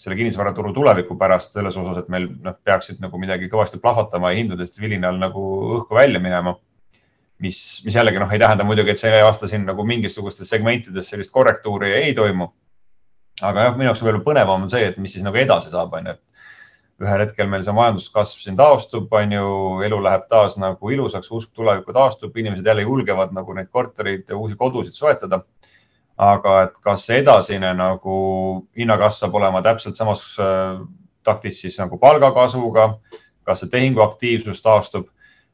selle 0.00 0.16
kinnisvaraturu 0.16 0.72
tuleviku 0.72 1.16
pärast 1.20 1.52
selles 1.56 1.76
osas, 1.76 2.00
et 2.00 2.08
meil 2.12 2.30
noh, 2.40 2.56
peaksid 2.64 3.02
nagu 3.04 3.20
midagi 3.20 3.50
kõvasti 3.52 3.80
plahvatama 3.82 4.32
ja 4.32 4.40
hindadest 4.40 4.80
vilinal 4.80 5.18
nagu 5.20 5.42
õhku 5.76 5.98
välja 5.98 6.22
minema. 6.22 6.56
mis, 7.40 7.58
mis 7.84 7.94
jällegi 7.96 8.20
noh, 8.20 8.32
ei 8.32 8.40
tähenda 8.40 8.64
muidugi, 8.68 8.92
et 8.92 9.00
see 9.00 9.20
aasta 9.24 9.48
siin 9.48 9.62
nagu 9.64 9.84
mingisugustes 9.88 10.48
segmentides 10.48 11.06
sellist 11.08 11.32
korrektuuri 11.32 11.92
ei 11.92 12.14
toimu. 12.14 12.48
aga 13.42 13.68
jah, 13.68 13.76
minu 13.76 13.88
jaoks 13.88 14.02
võib-olla 14.04 14.24
põnevam 14.24 14.66
on 14.66 14.72
see, 14.72 14.88
et 14.88 14.98
mis 15.00 15.12
siis 15.16 15.24
nagu 15.24 15.36
edasi 15.40 15.72
saab, 15.72 15.92
on 15.96 16.10
ju, 16.10 16.16
et 16.16 17.04
ühel 17.04 17.24
hetkel 17.24 17.48
meil 17.48 17.62
see 17.64 17.76
majanduskasv 17.76 18.42
siin 18.44 18.56
taastub, 18.56 19.12
on 19.16 19.32
ju, 19.32 19.46
elu 19.84 20.00
läheb 20.04 20.26
taas 20.32 20.56
nagu 20.60 20.92
ilusaks, 20.92 21.30
usk 21.32 21.52
tulevikku 21.56 21.92
taastub, 21.96 22.36
inimesed 22.36 22.66
jälle 22.66 22.84
julgevad 22.88 23.32
nagu 23.36 23.56
neid 23.56 23.68
korterid 23.72 24.28
ja 24.28 24.36
uusi 24.36 24.56
kodusid 24.60 24.96
soetada 24.96 25.42
aga 26.20 26.56
et 26.66 26.74
kas 26.84 27.06
edasine 27.16 27.70
nagu 27.76 28.16
hinnakasv 28.76 29.24
saab 29.24 29.38
olema 29.40 29.62
täpselt 29.64 29.96
samas 29.96 30.24
äh, 30.42 30.82
taktis 31.24 31.60
siis 31.62 31.78
nagu 31.80 31.98
palgakasvuga, 32.00 32.90
kas 33.46 33.64
see 33.64 33.72
tehinguaktiivsus 33.72 34.60
taastub? 34.64 35.08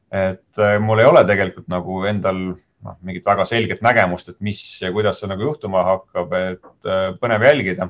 et 0.07 0.59
äh, 0.63 0.77
mul 0.79 1.01
ei 1.03 1.07
ole 1.07 1.19
tegelikult 1.27 1.67
nagu 1.67 2.01
endal 2.07 2.37
noh, 2.55 2.93
mingit 3.03 3.25
väga 3.27 3.43
selget 3.47 3.81
nägemust, 3.83 4.29
et 4.31 4.37
mis 4.39 4.61
ja 4.79 4.91
kuidas 4.95 5.19
see 5.19 5.27
nagu 5.27 5.43
juhtuma 5.43 5.81
hakkab, 5.83 6.35
et 6.37 6.87
äh, 6.87 7.09
põnev 7.19 7.43
jälgida. 7.43 7.89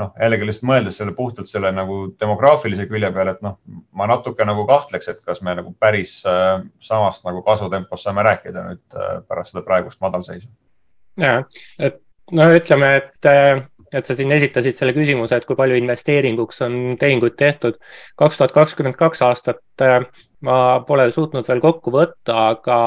noh, 0.00 0.14
jällegi 0.16 0.48
lihtsalt 0.48 0.68
mõeldes 0.70 0.96
selle 0.96 1.12
puhtalt 1.12 1.50
selle 1.50 1.68
nagu 1.76 1.98
demograafilise 2.20 2.86
külje 2.88 3.12
peale, 3.12 3.36
et 3.36 3.44
noh, 3.44 3.58
ma 3.92 4.08
natuke 4.08 4.44
nagu 4.48 4.64
kahtleks, 4.68 5.08
et 5.12 5.20
kas 5.20 5.44
me 5.44 5.52
nagu 5.58 5.74
päris 5.76 6.14
samast 6.80 7.28
nagu 7.28 7.44
kasvutempos 7.44 8.04
saame 8.04 8.24
rääkida 8.24 8.64
nüüd 8.70 9.00
pärast 9.28 9.52
seda 9.52 9.64
praegust 9.68 10.00
madalseisu 10.00 10.48
ja, 11.20 11.42
et 11.78 12.00
no 12.32 12.48
ütleme, 12.54 12.92
et, 13.00 13.30
et 13.92 14.08
sa 14.08 14.16
siin 14.16 14.32
esitasid 14.32 14.78
selle 14.78 14.94
küsimuse, 14.96 15.36
et 15.36 15.48
kui 15.48 15.58
palju 15.58 15.76
investeeringuks 15.80 16.62
on 16.66 16.76
tehinguid 17.00 17.36
tehtud. 17.38 17.80
kaks 18.16 18.40
tuhat 18.40 18.54
kakskümmend 18.56 18.96
kaks 19.00 19.22
aastat 19.26 19.84
ma 20.42 20.56
pole 20.86 21.06
suutnud 21.14 21.46
veel 21.48 21.60
kokku 21.62 21.92
võtta, 21.94 22.38
aga, 22.52 22.78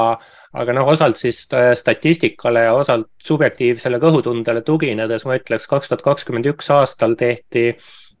aga 0.52 0.74
noh, 0.76 0.88
osalt 0.92 1.20
siis 1.20 1.44
statistikale 1.80 2.66
ja 2.68 2.74
osalt 2.76 3.08
subjektiivsele 3.22 4.00
kõhutundele 4.02 4.62
tuginedes 4.66 5.24
ma 5.24 5.38
ütleks, 5.38 5.68
kaks 5.70 5.92
tuhat 5.92 6.04
kakskümmend 6.04 6.52
üks 6.52 6.70
aastal 6.74 7.16
tehti 7.18 7.72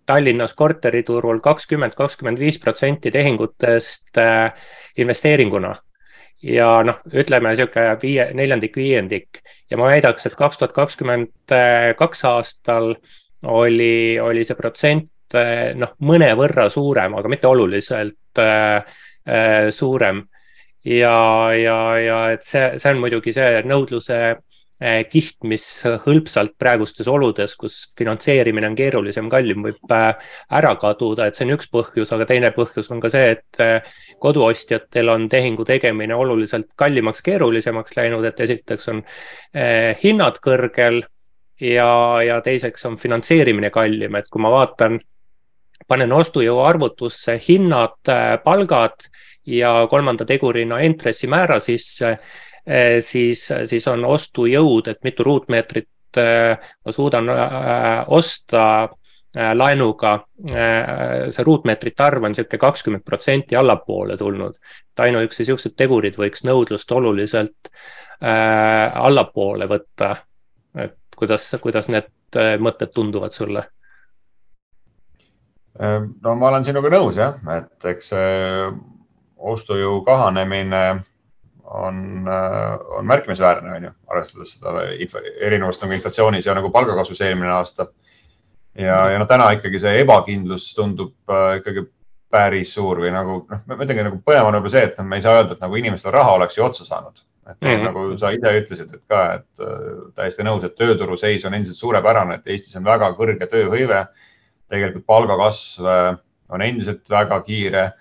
Tallinnas 0.06 0.52
korteriturul 0.54 1.40
kakskümmend, 1.42 1.96
kakskümmend 1.98 2.38
viis 2.38 2.60
protsenti 2.62 3.10
tehingutest 3.10 4.20
investeeringuna 5.02 5.74
ja 6.42 6.70
noh, 6.86 7.00
ütleme 7.12 7.52
niisugune 7.52 7.96
viie, 8.02 8.30
neljandik, 8.36 8.76
viiendik 8.76 9.40
ja 9.70 9.78
ma 9.80 9.90
väidaks, 9.90 10.26
et 10.28 10.36
kaks 10.38 10.60
tuhat 10.60 10.74
kakskümmend 10.76 11.54
kaks 11.98 12.24
aastal 12.28 12.94
oli, 13.46 14.18
oli 14.20 14.44
see 14.44 14.58
protsent 14.58 15.10
noh, 15.80 15.92
mõnevõrra 16.06 16.68
suurem, 16.70 17.16
aga 17.18 17.30
mitte 17.30 17.48
oluliselt 17.50 18.40
äh, 18.40 18.96
suurem. 19.70 20.26
ja, 20.84 21.50
ja, 21.58 21.78
ja 21.98 22.18
et 22.30 22.44
see, 22.46 22.78
see 22.78 22.92
on 22.94 23.00
muidugi 23.02 23.32
see 23.34 23.62
nõudluse 23.66 24.36
kiht, 25.08 25.38
mis 25.48 25.64
hõlpsalt 26.04 26.52
praegustes 26.60 27.08
oludes, 27.08 27.54
kus 27.56 27.78
finantseerimine 27.96 28.68
on 28.68 28.74
keerulisem, 28.76 29.30
kallim, 29.32 29.62
võib 29.64 29.94
äh, 29.96 30.10
ära 30.52 30.74
kaduda, 30.76 31.26
et 31.26 31.38
see 31.38 31.46
on 31.46 31.54
üks 31.54 31.70
põhjus, 31.72 32.12
aga 32.12 32.26
teine 32.28 32.50
põhjus 32.52 32.90
on 32.92 33.00
ka 33.00 33.08
see, 33.12 33.30
et 33.38 33.62
äh, 33.64 33.94
koduostjatel 34.18 35.08
on 35.08 35.28
tehingu 35.28 35.64
tegemine 35.64 36.14
oluliselt 36.14 36.68
kallimaks, 36.76 37.22
keerulisemaks 37.22 37.96
läinud, 37.96 38.24
et 38.24 38.40
esiteks 38.40 38.88
on 38.92 39.02
eh, 39.54 39.92
hinnad 40.02 40.40
kõrgel 40.44 41.02
ja, 41.60 41.90
ja 42.24 42.40
teiseks 42.44 42.86
on 42.88 42.96
finantseerimine 43.00 43.70
kallim, 43.74 44.16
et 44.16 44.30
kui 44.32 44.42
ma 44.42 44.52
vaatan, 44.54 44.98
panen 45.86 46.12
ostujõu 46.16 46.62
arvutusse 46.64 47.38
hinnad, 47.48 48.00
eh, 48.08 48.34
palgad 48.44 49.08
ja 49.46 49.72
kolmanda 49.90 50.26
tegurina 50.26 50.80
intressimäära 50.82 51.60
sisse, 51.62 52.16
eh, 52.16 52.44
siis, 53.00 53.44
siis 53.64 53.84
on 53.88 54.04
ostujõud, 54.04 54.88
et 54.90 54.98
mitu 55.06 55.22
ruutmeetrit 55.22 56.18
ma 56.18 56.92
suudan 56.92 57.28
osta 58.16 58.62
Äh, 59.36 59.52
laenuga 59.52 60.14
see 60.48 61.44
ruutmeetrite 61.44 62.04
arv 62.06 62.24
on 62.24 62.32
niisugune 62.32 62.60
kakskümmend 62.60 63.02
protsenti 63.04 63.56
allapoole 63.56 64.16
tulnud. 64.16 64.54
et 64.56 65.02
ainuüksi 65.04 65.42
niisugused 65.42 65.74
tegurid 65.76 66.16
võiks 66.16 66.44
nõudlust 66.48 66.92
oluliselt 66.96 67.68
allapoole 69.02 69.68
võtta. 69.68 70.14
et 70.84 70.96
kuidas, 71.16 71.50
kuidas 71.60 71.90
need 71.92 72.38
mõtted 72.64 72.94
tunduvad 72.94 73.36
sulle? 73.36 73.66
no 76.22 76.34
ma 76.34 76.48
olen 76.48 76.64
sinuga 76.64 76.94
nõus 76.96 77.20
jah, 77.20 77.36
et 77.58 77.90
eks 77.92 78.14
ostujõu 79.36 80.00
kahanemine 80.06 80.84
on, 81.66 82.28
on 82.98 83.06
märkimisväärne, 83.06 83.76
on 83.76 83.84
ju, 83.88 83.90
arvestades 84.12 84.52
seda 84.54 84.84
erinevust 85.40 85.82
nagu 85.82 85.96
inflatsioonis 85.96 86.46
ja 86.46 86.54
nagu 86.54 86.70
palgakasvus 86.70 87.20
eelmine 87.26 87.50
aasta 87.52 87.88
ja, 88.78 88.96
ja 89.10 89.20
noh, 89.20 89.28
täna 89.28 89.50
ikkagi 89.56 89.80
see 89.82 90.00
ebakindlus 90.02 90.68
tundub 90.76 91.14
äh, 91.32 91.58
ikkagi 91.60 91.86
päris 92.32 92.74
suur 92.74 93.00
või 93.04 93.12
nagu 93.14 93.38
noh, 93.48 93.62
ma 93.70 93.78
ütlengi 93.78 94.04
nagu 94.06 94.20
põnev 94.26 94.48
on 94.48 94.58
võib-olla 94.58 94.74
see, 94.74 94.84
et 94.90 95.00
noh, 95.00 95.08
me 95.08 95.18
ei 95.18 95.24
saa 95.24 95.40
öelda, 95.40 95.56
et 95.56 95.64
nagu 95.64 95.78
inimestel 95.80 96.14
raha 96.14 96.36
oleks 96.40 96.58
ju 96.58 96.64
otsa 96.66 96.84
saanud. 96.88 97.22
et 97.46 97.60
mm 97.60 97.68
-hmm. 97.68 97.84
nagu 97.84 98.18
sa 98.18 98.30
ise 98.34 98.52
ütlesid, 98.60 98.94
et 98.94 99.02
ka, 99.08 99.34
et 99.34 99.60
äh, 99.62 100.12
täiesti 100.14 100.42
nõus, 100.42 100.64
et 100.64 100.76
tööturu 100.76 101.16
seis 101.16 101.44
on 101.44 101.54
endiselt 101.54 101.76
suurepärane, 101.76 102.34
et 102.34 102.46
Eestis 102.46 102.76
on 102.76 102.84
väga 102.84 103.12
kõrge 103.14 103.46
tööhõive. 103.46 104.06
tegelikult 104.68 105.06
palgakasv 105.06 105.86
äh, 105.86 106.16
on 106.48 106.62
endiselt 106.62 107.10
väga 107.10 107.40
kiire 107.40 107.92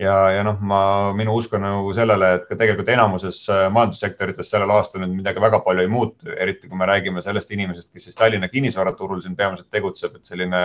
ja, 0.00 0.14
ja 0.36 0.42
noh, 0.46 0.58
ma, 0.64 0.80
minu 1.16 1.34
usk 1.38 1.54
on 1.56 1.64
nagu 1.66 1.92
sellele, 1.96 2.32
et 2.36 2.44
ka 2.48 2.56
tegelikult 2.58 2.90
enamuses 2.94 3.42
äh, 3.52 3.66
majandussektorites 3.74 4.50
sellel 4.52 4.72
aastal 4.74 5.04
nüüd 5.04 5.16
midagi 5.18 5.42
väga 5.42 5.62
palju 5.64 5.84
ei 5.84 5.90
muutu, 5.92 6.32
eriti 6.32 6.68
kui 6.68 6.78
me 6.78 6.88
räägime 6.88 7.24
sellest 7.24 7.52
inimesest, 7.54 7.92
kes 7.92 8.08
siis 8.08 8.18
Tallinna 8.18 8.48
kinnisvaraturul 8.52 9.22
siin 9.24 9.36
peamiselt 9.38 9.70
tegutseb, 9.74 10.16
et 10.18 10.32
selline 10.32 10.62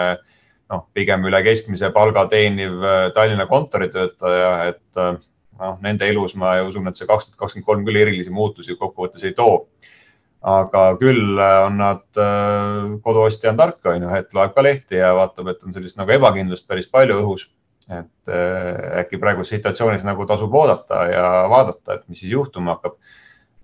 noh, 0.72 0.86
pigem 0.96 1.26
üle 1.28 1.42
keskmise 1.46 1.92
palga 1.96 2.28
teeniv 2.32 2.80
äh, 2.84 3.02
Tallinna 3.16 3.48
kontoritöötaja, 3.50 4.54
et 4.72 5.04
äh, 5.04 5.14
noh, 5.60 5.78
nende 5.84 6.10
elus 6.10 6.38
ma 6.40 6.58
usun, 6.68 6.88
et 6.90 7.00
see 7.00 7.10
kaks 7.10 7.30
tuhat 7.30 7.44
kakskümmend 7.44 7.68
kolm 7.68 7.86
küll 7.88 8.02
erilisi 8.06 8.34
muutusi 8.34 8.80
kokkuvõttes 8.80 9.28
ei 9.28 9.38
too. 9.38 9.66
Aga 10.48 10.82
küll 11.02 11.40
on 11.42 11.80
nad 11.82 12.20
koduostja 13.04 13.50
on 13.50 13.58
tark, 13.58 13.80
on 13.90 14.04
ju, 14.06 14.12
et 14.20 14.36
loeb 14.38 14.54
ka 14.56 14.64
lehti 14.64 15.00
ja 15.00 15.10
vaatab, 15.18 15.50
et 15.50 15.64
on 15.66 15.74
sellist 15.74 15.98
nagu 15.98 16.14
ebakindlust 16.14 16.68
päris 16.70 16.86
palju 16.94 17.18
õhus 17.24 17.48
et 17.88 18.32
äh, 18.32 19.00
äkki 19.04 19.20
praeguses 19.22 19.56
situatsioonis 19.56 20.04
nagu 20.08 20.26
tasub 20.28 20.54
oodata 20.56 21.06
ja 21.08 21.28
vaadata, 21.52 21.96
et 21.96 22.08
mis 22.12 22.20
siis 22.20 22.34
juhtuma 22.34 22.76
hakkab. 22.76 22.98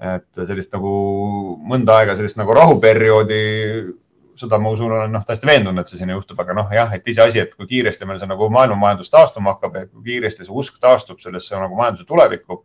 et 0.04 0.46
sellist 0.48 0.74
nagu 0.74 0.90
mõnda 1.64 2.00
aega 2.02 2.16
sellist 2.20 2.36
nagu 2.36 2.52
rahuperioodi, 2.58 3.44
seda 4.36 4.58
ma 4.60 4.72
usun, 4.74 4.92
olen 4.92 5.14
noh, 5.14 5.24
täiesti 5.28 5.48
veendunud, 5.48 5.80
et 5.80 5.92
see 5.92 6.00
sinna 6.02 6.18
juhtub, 6.18 6.40
aga 6.42 6.56
noh, 6.58 6.72
jah, 6.74 6.92
et 6.96 7.08
iseasi, 7.08 7.40
et 7.40 7.54
kui 7.56 7.70
kiiresti 7.70 8.08
meil 8.10 8.20
see 8.20 8.28
nagu 8.28 8.50
maailmamajandus 8.52 9.12
taastuma 9.14 9.54
hakkab 9.54 9.78
ja 9.78 9.86
kui 9.88 10.04
kiiresti 10.10 10.48
see 10.48 10.56
usk 10.64 10.80
taastub 10.84 11.22
sellesse 11.24 11.56
nagu 11.60 11.78
majanduse 11.80 12.08
tulevikku. 12.10 12.64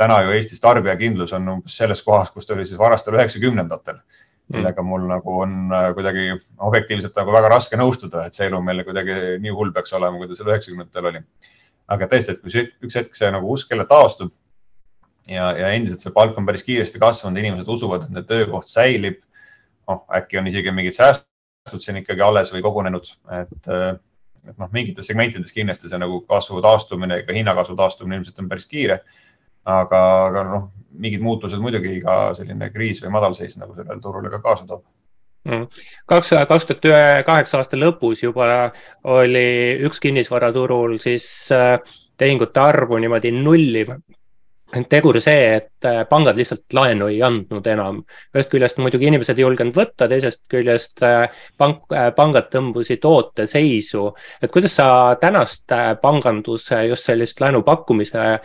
täna 0.00 0.22
ju 0.24 0.30
Eestis 0.32 0.60
tarbijakindlus 0.60 1.32
on 1.36 1.48
umbes 1.48 1.76
selles 1.76 2.00
kohas, 2.02 2.30
kus 2.30 2.46
ta 2.46 2.54
oli 2.54 2.64
siis 2.64 2.78
varastel 2.78 3.14
üheksakümnendatel. 3.18 3.98
Millega 4.54 4.82
mul 4.82 5.06
nagu 5.08 5.36
on 5.44 5.54
äh, 5.74 5.88
kuidagi 5.94 6.26
objektiivselt 6.58 7.16
nagu 7.18 7.32
väga 7.34 7.52
raske 7.52 7.78
nõustuda, 7.78 8.26
et 8.26 8.36
see 8.36 8.48
elu 8.50 8.60
meil 8.64 8.82
kuidagi 8.86 9.16
nii 9.42 9.54
hull 9.54 9.72
peaks 9.74 9.94
olema, 9.98 10.18
kui 10.18 10.30
ta 10.30 10.38
seal 10.38 10.50
üheksakümnendatel 10.52 11.10
oli. 11.12 11.22
aga 11.90 12.06
tõesti, 12.10 12.36
et 12.36 12.42
kui 12.42 12.86
üks 12.86 12.96
hetk 12.98 13.16
see 13.18 13.30
nagu 13.34 13.50
usk 13.50 13.72
jälle 13.72 13.86
taastub 13.90 14.30
ja, 15.30 15.50
ja 15.58 15.72
endiselt 15.74 16.02
see 16.04 16.12
palk 16.14 16.38
on 16.38 16.46
päris 16.46 16.62
kiiresti 16.66 17.00
kasvanud, 17.02 17.38
inimesed 17.40 17.70
usuvad, 17.70 18.04
et 18.04 18.12
nende 18.12 18.26
töökoht 18.28 18.70
säilib. 18.70 19.22
noh, 19.90 20.04
äkki 20.14 20.38
on 20.38 20.46
isegi 20.46 20.70
mingid 20.70 20.94
säästud 20.94 21.82
siin 21.82 21.98
ikkagi 21.98 22.22
alles 22.22 22.52
või 22.54 22.62
kogunenud, 22.62 23.08
et, 23.40 23.70
äh, 23.70 23.96
et 24.46 24.58
noh, 24.58 24.70
mingites 24.74 25.10
segmentides 25.10 25.54
kindlasti 25.54 25.90
see 25.90 25.98
nagu 25.98 26.20
kasvu 26.30 26.62
taastumine, 26.62 27.22
ka 27.26 27.34
hinnakasvu 27.34 27.74
taastumine 27.78 28.20
ilmselt 28.20 28.38
on 28.38 28.50
päris 28.52 28.68
kiire 28.70 29.00
aga, 29.70 30.02
aga 30.28 30.44
noh, 30.48 30.68
mingid 31.00 31.22
muutused 31.24 31.60
muidugi 31.62 31.96
iga 32.00 32.16
selline 32.36 32.70
kriis 32.74 33.02
või 33.04 33.14
madalseis 33.16 33.56
nagu 33.60 33.76
sellele 33.76 34.00
turule 34.02 34.32
ka 34.32 34.42
kaasa 34.44 34.66
toob 34.68 34.82
mm. 35.48 35.66
kaks, 36.10 36.34
kaks 36.48 36.68
tuhat 36.68 37.26
kaheksa 37.26 37.60
aasta 37.60 37.80
lõpus 37.80 38.24
juba 38.24 38.70
oli 39.16 39.78
üks 39.86 40.02
kinnisvaraturul 40.02 40.98
siis 41.02 41.26
äh, 41.56 41.78
tehingute 42.20 42.60
arvu 42.60 43.00
niimoodi 43.00 43.32
nulliv 43.36 43.94
tegur 44.70 45.18
see, 45.20 45.56
et 45.56 45.86
äh, 45.86 46.02
pangad 46.08 46.38
lihtsalt 46.38 46.74
laenu 46.74 47.08
ei 47.10 47.20
andnud 47.26 47.66
enam. 47.66 48.02
ühest 48.34 48.50
küljest 48.52 48.78
muidugi 48.78 49.08
inimesed 49.10 49.38
ei 49.38 49.44
julgenud 49.44 49.74
võtta, 49.74 50.08
teisest 50.08 50.42
küljest 50.50 51.02
äh, 51.06 51.26
pank, 51.58 51.84
äh, 51.92 52.10
pangad 52.14 52.50
tõmbusid 52.52 53.04
oote 53.04 53.46
seisu. 53.50 54.10
et 54.42 54.50
kuidas 54.50 54.76
sa 54.78 55.16
tänast 55.20 55.66
panganduse 56.02 56.84
just 56.86 57.06
sellist 57.06 57.40
laenu 57.40 57.62
pakkumise 57.62 58.38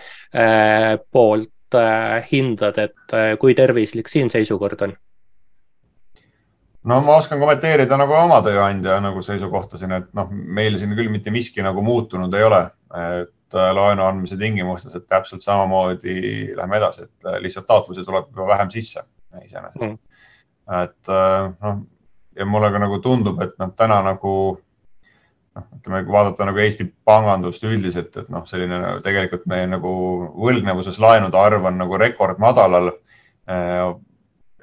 poolt 1.12 1.52
hindad, 2.32 2.78
et 2.80 3.40
kui 3.40 3.56
tervislik 3.56 4.08
siin 4.10 4.30
seisukord 4.30 4.82
on? 4.82 4.96
no 6.84 7.00
ma 7.02 7.18
oskan 7.20 7.40
kommenteerida 7.42 7.98
nagu 7.98 8.14
oma 8.18 8.42
tööandja 8.46 9.00
nagu 9.04 9.22
seisukohta 9.26 9.78
siin, 9.78 9.92
et 9.92 10.12
noh, 10.14 10.30
meil 10.32 10.78
siin 10.80 10.96
küll 10.98 11.10
mitte 11.14 11.34
miski 11.34 11.66
nagu 11.66 11.82
muutunud 11.86 12.34
ei 12.34 12.46
ole, 12.46 12.62
et 13.22 13.34
laenu 13.56 14.04
andmise 14.06 14.38
tingimustes, 14.38 14.96
et 14.96 15.08
täpselt 15.10 15.44
samamoodi 15.46 16.18
läheme 16.56 16.78
edasi, 16.82 17.08
et 17.08 17.30
äh, 17.30 17.40
lihtsalt 17.44 17.68
taotlusi 17.70 18.06
tuleb 18.06 18.32
juba 18.32 18.48
vähem 18.54 18.72
sisse 18.74 19.04
iseenesest 19.44 19.84
mm.. 19.86 19.98
et 20.82 21.12
äh, 21.12 21.50
noh, 21.62 21.82
ja 22.36 22.46
mulle 22.46 22.72
ka 22.72 22.82
nagu 22.84 23.00
tundub, 23.04 23.42
et 23.44 23.56
noh, 23.62 23.72
täna 23.78 24.02
nagu 24.06 24.34
noh, 25.56 25.68
ütleme, 25.78 26.04
kui 26.06 26.16
vaadata 26.16 26.48
nagu 26.50 26.62
Eesti 26.64 26.88
pangandust 27.08 27.64
üldiselt, 27.68 28.16
et 28.20 28.32
noh, 28.34 28.46
selline 28.50 28.98
tegelikult 29.06 29.48
meie 29.52 29.68
nagu 29.72 29.94
võlgnevuses 30.36 31.00
laenude 31.02 31.40
arv 31.40 31.68
on 31.72 31.80
nagu 31.84 32.00
rekordmadalal. 32.02 32.92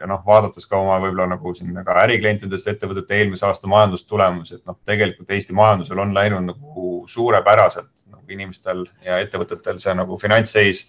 Ja 0.03 0.09
noh, 0.11 0.23
vaadates 0.27 0.67
ka 0.67 0.81
oma 0.83 0.99
võib-olla 0.99 1.29
nagu 1.37 1.55
siin 1.55 1.77
ka 1.87 1.95
äriklientidest 2.03 2.69
ettevõtete 2.75 3.21
eelmise 3.21 3.47
aasta 3.47 3.71
majandustulemusi, 3.71 4.59
et 4.59 4.67
noh, 4.67 4.77
tegelikult 4.89 5.31
Eesti 5.31 5.55
majandusel 5.55 6.03
on 6.03 6.15
läinud 6.17 6.49
nagu 6.51 6.89
suurepäraselt 7.09 7.93
inimestel 8.33 8.85
ja 9.05 9.21
ettevõtetel 9.23 9.79
see 9.83 9.95
nagu 9.99 10.19
finantsseis 10.19 10.85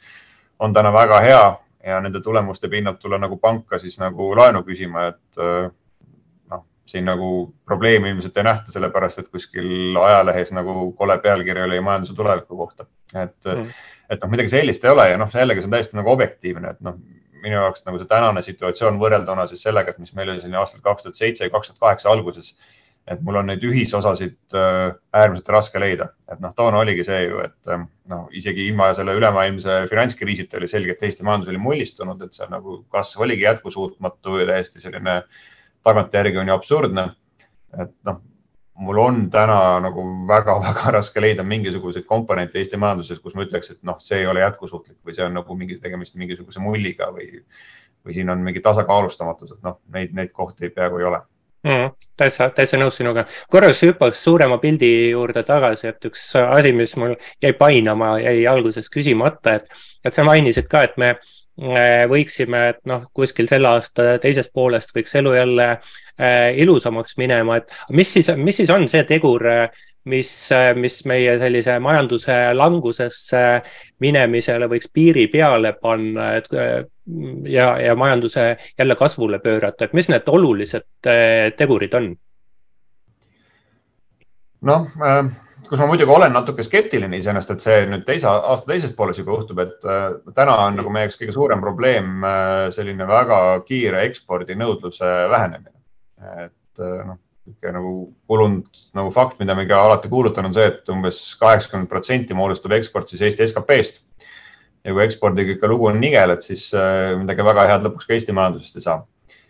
on 0.63 0.73
täna 0.73 0.93
väga 0.93 1.19
hea 1.23 1.45
ja 1.83 2.01
nende 2.01 2.21
tulemuste 2.23 2.69
pinnalt 2.71 2.99
tulla 2.99 3.19
nagu 3.19 3.37
panka 3.37 3.79
siis 3.79 3.99
nagu 3.99 4.31
laenu 4.37 4.63
küsima, 4.67 5.07
et 5.11 5.41
äh, 5.41 5.71
noh, 6.51 6.65
siin 6.89 7.05
nagu 7.09 7.31
probleemi 7.65 8.13
ilmselt 8.13 8.37
ei 8.39 8.47
nähta, 8.47 8.71
sellepärast 8.71 9.23
et 9.23 9.33
kuskil 9.33 9.97
ajalehes 9.99 10.53
nagu 10.55 10.91
kole 10.97 11.17
pealkiri 11.25 11.65
oli 11.67 11.81
majanduse 11.81 12.15
tuleviku 12.15 12.57
kohta. 12.57 12.87
et 13.13 13.37
mm., 13.45 13.67
et 14.09 14.23
noh, 14.23 14.31
midagi 14.31 14.51
sellist 14.51 14.85
ei 14.85 14.91
ole 14.91 15.09
ja 15.09 15.17
noh, 15.17 15.29
jällegi 15.33 15.61
see 15.61 15.69
on 15.69 15.75
täiesti 15.75 15.99
nagu 15.99 16.11
objektiivne, 16.11 16.73
et 16.75 16.81
noh, 16.85 16.97
minu 17.43 17.59
jaoks 17.59 17.85
nagu 17.87 17.99
see 17.99 18.09
tänane 18.09 18.41
situatsioon 18.45 19.01
võrrelduna 19.01 19.47
siis 19.51 19.65
sellega, 19.67 19.91
et 19.91 19.99
mis 19.99 20.15
meil 20.17 20.31
oli 20.33 20.41
siin 20.41 20.55
aastal 20.59 20.81
kaks 20.85 21.03
tuhat 21.03 21.19
seitse 21.19 21.49
kaks 21.51 21.71
tuhat 21.71 21.83
kaheksa 21.87 22.11
alguses 22.13 22.53
et 23.07 23.23
mul 23.23 23.37
on 23.39 23.49
neid 23.51 23.63
ühisosasid 23.67 24.55
äh, 24.55 24.93
äärmiselt 25.15 25.49
raske 25.51 25.79
leida, 25.81 26.09
et 26.31 26.39
noh, 26.43 26.53
toona 26.55 26.79
oligi 26.83 27.03
see 27.07 27.25
ju, 27.25 27.41
et 27.43 27.71
äh, 27.71 27.81
noh, 28.11 28.27
isegi 28.35 28.67
ilma 28.69 28.91
selle 28.95 29.15
ülemaailmse 29.19 29.81
finantskriisita 29.91 30.59
oli 30.59 30.69
selge, 30.71 30.95
et 30.95 31.03
Eesti 31.03 31.25
majandus 31.27 31.51
oli 31.51 31.59
mullistunud, 31.61 32.23
et 32.23 32.37
see 32.37 32.47
nagu 32.51 32.79
kasv 32.93 33.25
oligi 33.27 33.43
jätkusuutmatu 33.43 34.37
ja 34.39 34.47
täiesti 34.53 34.83
selline 34.83 35.17
tagantjärgi 35.83 36.39
on 36.39 36.51
ju 36.51 36.55
absurdne. 36.55 37.09
et 37.83 37.91
noh, 38.07 38.21
mul 38.75 38.97
on 38.97 39.29
täna 39.31 39.79
nagu 39.83 40.03
väga-väga 40.27 40.91
raske 40.97 41.21
leida 41.21 41.43
mingisuguseid 41.43 42.05
komponente 42.05 42.59
Eesti 42.59 42.77
majanduses, 42.77 43.19
kus 43.19 43.35
ma 43.35 43.45
ütleks, 43.45 43.71
et 43.71 43.83
noh, 43.83 43.99
see 44.01 44.23
ei 44.23 44.27
ole 44.27 44.43
jätkusuutlik 44.43 44.97
või 45.05 45.17
see 45.17 45.25
on 45.25 45.37
nagu 45.37 45.57
mingi 45.57 45.77
tegemist 45.81 46.17
mingisuguse 46.19 46.63
mulliga 46.63 47.11
või, 47.13 47.43
või 48.05 48.17
siin 48.17 48.33
on 48.33 48.41
mingi 48.45 48.63
tasakaalustamatus, 48.65 49.57
et 49.57 49.67
noh, 49.67 49.79
neid, 49.93 50.15
neid 50.17 50.33
kohti 50.33 50.69
peaaegu 50.73 51.01
ei 51.01 51.09
ole 51.11 51.21
mm,. 51.63 51.93
täitsa, 52.17 52.49
täitsa 52.55 52.79
nõus 52.81 52.97
sinuga. 52.97 53.25
korraks 53.51 53.83
hüppaks 53.85 54.23
suurema 54.23 54.57
pildi 54.57 54.91
juurde 55.11 55.43
tagasi, 55.47 55.87
et 55.93 56.09
üks 56.09 56.25
asi, 56.41 56.73
mis 56.73 56.95
mul 56.97 57.15
jäi 57.41 57.53
painama, 57.59 58.17
jäi 58.23 58.47
alguses 58.47 58.89
küsimata, 58.89 59.57
et, 59.59 59.81
et 60.05 60.13
sa 60.13 60.25
mainisid 60.27 60.69
ka, 60.71 60.83
et 60.89 60.97
me 60.97 61.13
võiksime, 62.09 62.63
et 62.73 62.79
noh, 62.89 63.03
kuskil 63.13 63.47
selle 63.49 63.69
aasta 63.69 64.17
teisest 64.21 64.53
poolest 64.53 64.89
võiks 64.95 65.13
elu 65.19 65.33
jälle 65.35 65.67
äh, 65.69 66.49
ilusamaks 66.57 67.17
minema, 67.21 67.59
et 67.59 67.73
mis 67.93 68.13
siis, 68.13 68.31
mis 68.37 68.57
siis 68.57 68.71
on 68.73 68.87
see 68.89 69.03
tegur 69.09 69.45
äh,, 69.51 69.83
mis, 70.09 70.31
mis 70.75 70.97
meie 71.07 71.37
sellise 71.39 71.77
majanduse 71.79 72.35
langusesse 72.57 73.43
minemisele 74.03 74.67
võiks 74.71 74.89
piiri 74.91 75.27
peale 75.31 75.73
panna, 75.79 76.33
et 76.39 76.49
ja, 77.47 77.69
ja 77.79 77.95
majanduse 77.95 78.49
jälle 78.79 78.97
kasvule 78.99 79.39
pöörata, 79.39 79.85
et 79.85 79.93
mis 79.93 80.09
need 80.11 80.27
olulised 80.27 81.07
tegurid 81.57 81.95
on? 81.99 82.13
noh, 84.63 84.87
äh, 85.03 85.27
kus 85.73 85.81
ma 85.81 85.87
muidugi 85.89 86.13
olen 86.13 86.35
natuke 86.37 86.61
skeptiline 86.61 87.17
iseenesest, 87.17 87.55
et 87.55 87.63
see 87.65 87.85
nüüd 87.89 88.03
teise 88.05 88.29
aasta 88.29 88.69
teises 88.69 88.91
pooles 88.93 89.17
juba 89.17 89.33
juhtub, 89.33 89.57
et 89.63 89.87
äh, 89.89 90.03
täna 90.37 90.59
on 90.67 90.77
nagu 90.77 90.93
meie 90.93 91.07
jaoks 91.07 91.17
kõige 91.17 91.33
suurem 91.33 91.63
probleem 91.65 92.21
äh, 92.29 92.67
selline 92.75 93.07
väga 93.09 93.39
kiire 93.65 94.03
ekspordinõudluse 94.05 95.13
vähenemine. 95.33 95.73
et 96.43 96.79
noh 96.79 97.17
niisugune 97.43 97.73
nagu 97.75 97.93
kulunud 98.31 98.83
nagu 98.95 99.09
fakt, 99.11 99.39
mida 99.41 99.55
me 99.57 99.65
ka 99.67 99.81
alati 99.83 100.07
kuulutan, 100.11 100.45
on 100.47 100.53
see, 100.55 100.69
et 100.69 100.89
umbes 100.93 101.17
kaheksakümmend 101.41 101.89
protsenti 101.91 102.37
moodustab 102.37 102.71
eksport 102.77 103.09
siis 103.09 103.25
Eesti 103.25 103.49
SKP-st. 103.49 103.99
ja 104.83 104.93
kui 104.93 105.03
ekspordiga 105.03 105.57
ikka 105.57 105.67
lugu 105.67 105.89
on 105.89 105.99
nigel, 105.99 106.35
et 106.37 106.45
siis 106.45 106.69
äh, 106.77 107.17
midagi 107.19 107.43
väga 107.43 107.65
head 107.71 107.89
lõpuks 107.89 108.07
ka 108.07 108.15
Eesti 108.15 108.35
majandusest 108.35 108.79
ei 108.79 108.85
saa 108.85 109.01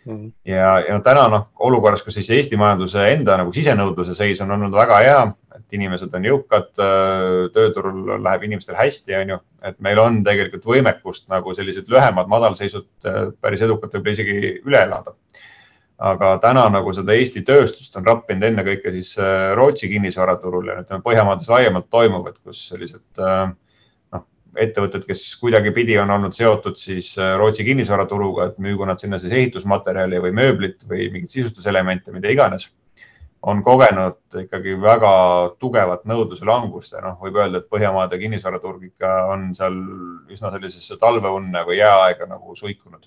mm. 0.04 0.28
ja, 0.48 0.74
ja 0.88 0.98
täna 1.04 1.24
noh, 1.32 1.46
olukorras, 1.66 2.04
kus 2.04 2.18
siis 2.18 2.30
Eesti 2.36 2.58
majanduse 2.60 3.06
enda 3.12 3.38
nagu 3.40 3.52
sisenõudluse 3.54 4.16
seis 4.18 4.42
on 4.44 4.54
olnud 4.56 4.74
väga 4.76 5.00
hea, 5.04 5.24
et 5.56 5.78
inimesed 5.78 6.14
on 6.14 6.28
jõukad, 6.30 6.70
äh, 6.82 7.24
tööturul 7.54 8.14
läheb 8.24 8.46
inimestel 8.48 8.78
hästi, 8.78 9.16
on 9.22 9.34
ju, 9.34 9.40
et 9.70 9.80
meil 9.84 10.02
on 10.02 10.22
tegelikult 10.26 10.68
võimekust 10.70 11.28
nagu 11.32 11.54
sellised 11.56 11.90
lühemad 11.92 12.30
madalseisud 12.30 13.10
äh, 13.10 13.20
päris 13.40 13.66
edukalt 13.66 13.96
võib-olla 13.96 14.18
isegi 14.18 14.56
üle 14.64 14.86
elada 14.86 15.16
aga 16.04 16.34
täna 16.42 16.64
nagu 16.72 16.92
seda 16.94 17.14
Eesti 17.14 17.44
tööstust 17.46 17.94
on 17.98 18.06
rappinud 18.06 18.48
ennekõike 18.48 18.92
siis 18.96 19.14
äh, 19.20 19.52
Rootsi 19.54 19.88
kinnisvaraturul 19.92 20.70
ja 20.70 20.80
ütleme 20.82 21.04
Põhjamaades 21.04 21.50
laiemalt 21.50 21.86
toimuvad, 21.92 22.40
kus 22.42 22.64
sellised 22.72 23.22
äh, 23.22 23.52
ettevõtted, 24.60 25.04
kes 25.08 25.24
kuidagipidi 25.40 25.98
on 25.98 26.10
olnud 26.14 26.36
seotud 26.36 26.78
siis 26.80 27.14
Rootsi 27.38 27.66
kinnisvaraturuga, 27.66 28.50
et 28.50 28.62
müügu 28.62 28.86
nad 28.88 29.02
sinna 29.02 29.18
siis 29.18 29.32
ehitusmaterjali 29.32 30.22
või 30.22 30.32
mööblit 30.36 30.88
või 30.88 31.10
mingeid 31.12 31.32
sisustuselemente, 31.32 32.14
mida 32.14 32.32
iganes 32.32 32.70
on 33.46 33.62
kogenud 33.62 34.36
ikkagi 34.40 34.74
väga 34.80 35.10
tugevat 35.60 36.04
nõudluse 36.08 36.46
langust 36.48 36.94
ja 36.94 37.02
noh, 37.04 37.16
võib 37.20 37.36
öelda, 37.36 37.60
et 37.60 37.68
Põhjamaade 37.72 38.18
kinnisvaraturg 38.20 38.86
ikka 38.88 39.10
on 39.32 39.50
seal 39.56 39.76
üsna 40.32 40.52
sellisesse 40.54 40.96
talveunne 41.00 41.64
või 41.68 41.80
jääaega 41.80 42.28
nagu 42.30 42.56
suikunud. 42.56 43.04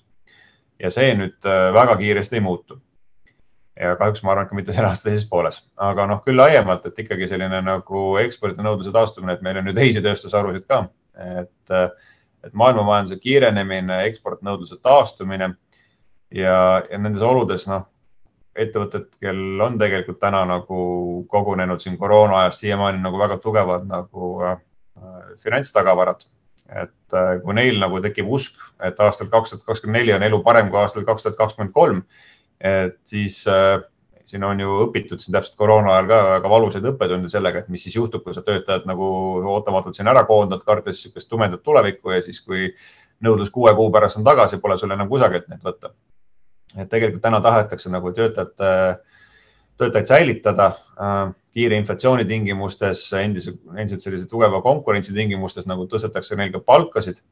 ja 0.78 0.90
see 0.94 1.10
nüüd 1.18 1.46
äh, 1.46 1.72
väga 1.74 1.96
kiiresti 1.98 2.38
ei 2.38 2.44
muutu. 2.44 2.78
ja 3.80 3.96
kahjuks 3.96 4.22
ma 4.22 4.32
arvan, 4.32 4.46
et 4.46 4.50
ka 4.50 4.56
mitte 4.58 4.72
selle 4.72 4.88
aasta 4.88 5.08
teises 5.08 5.26
pooles, 5.28 5.58
aga 5.76 6.06
noh, 6.06 6.22
küll 6.22 6.38
laiemalt, 6.38 6.86
et 6.86 6.98
ikkagi 6.98 7.28
selline 7.28 7.60
nagu 7.62 8.04
ekspordinõudluse 8.22 8.92
taastumine, 8.94 9.34
et 9.34 9.42
meil 9.42 9.58
on 9.58 9.70
ju 9.70 9.74
teisi 9.74 10.02
tööstusharusid 10.02 10.66
ka, 10.70 10.84
et, 11.18 11.76
et 12.44 12.54
maailmamajanduse 12.54 13.18
kiirenemine, 13.22 14.02
eksportnõudluse 14.10 14.78
taastumine 14.82 15.52
ja, 16.30 16.58
ja 16.90 16.98
nendes 16.98 17.24
oludes, 17.26 17.66
noh 17.70 17.86
ettevõtted, 18.58 19.10
kel 19.22 19.60
on 19.62 19.76
tegelikult 19.80 20.18
täna 20.22 20.42
nagu 20.48 20.78
kogunenud 21.30 21.82
siin 21.82 21.98
koroona 22.00 22.42
ajast 22.42 22.64
siiamaani 22.64 23.02
nagu 23.02 23.20
väga 23.20 23.38
tugevad 23.42 23.86
nagu 23.88 24.32
äh, 24.46 24.58
finantstagavarad. 25.44 26.26
et 26.68 27.14
äh, 27.16 27.38
kui 27.40 27.54
neil 27.56 27.78
nagu 27.80 28.00
tekib 28.04 28.26
usk, 28.28 28.58
et 28.84 28.98
aastal 29.00 29.30
kaks 29.32 29.54
tuhat 29.54 29.62
kakskümmend 29.64 30.02
neli 30.02 30.12
on 30.12 30.22
elu 30.26 30.42
parem 30.44 30.68
kui 30.68 30.76
aastal 30.80 31.06
kaks 31.08 31.22
tuhat 31.24 31.38
kakskümmend 31.38 31.72
kolm, 31.72 32.02
et 32.60 32.98
siis 33.08 33.38
äh, 33.48 33.80
siin 34.28 34.44
on 34.44 34.60
ju 34.60 34.74
õpitud 34.84 35.22
siin 35.22 35.36
täpselt 35.36 35.56
koroona 35.56 35.94
ajal 35.94 36.10
ka 36.10 36.18
väga 36.26 36.50
valusaid 36.52 36.88
õppetunde 36.92 37.30
sellega, 37.32 37.62
et 37.62 37.70
mis 37.72 37.86
siis 37.86 37.96
juhtub, 37.96 38.26
kui 38.26 38.36
sa 38.36 38.44
töötajad 38.44 38.84
nagu 38.90 39.06
ootamatult 39.56 39.96
siin 39.96 40.10
ära 40.12 40.26
koondad, 40.28 40.66
kartes 40.68 41.00
niisugust 41.00 41.30
tumedat 41.32 41.64
tulevikku 41.64 42.12
ja 42.12 42.20
siis, 42.24 42.42
kui 42.44 42.68
nõudlus 43.24 43.50
kuue 43.54 43.72
kuu 43.74 43.88
pärast 43.94 44.20
on 44.20 44.28
tagasi, 44.28 44.60
pole 44.60 44.76
sul 44.78 44.92
enam 44.94 45.08
kusagilt 45.08 45.48
neid 45.48 45.64
võtta 45.64 45.94
et 46.76 46.88
tegelikult 46.90 47.22
täna 47.24 47.40
tahetakse 47.44 47.90
nagu 47.92 48.12
töötajate, 48.16 48.72
töötajaid 49.78 50.10
säilitada 50.10 50.68
äh, 50.74 51.30
kiire 51.54 51.78
inflatsiooni 51.80 52.26
tingimustes, 52.28 53.06
endise, 53.18 53.54
endiselt 53.76 54.04
sellise 54.04 54.28
tugeva 54.30 54.60
konkurentsi 54.64 55.14
tingimustes 55.16 55.68
nagu 55.70 55.88
tõstetakse 55.90 56.38
neil 56.38 56.52
ka 56.54 56.62
palkasid. 56.66 57.22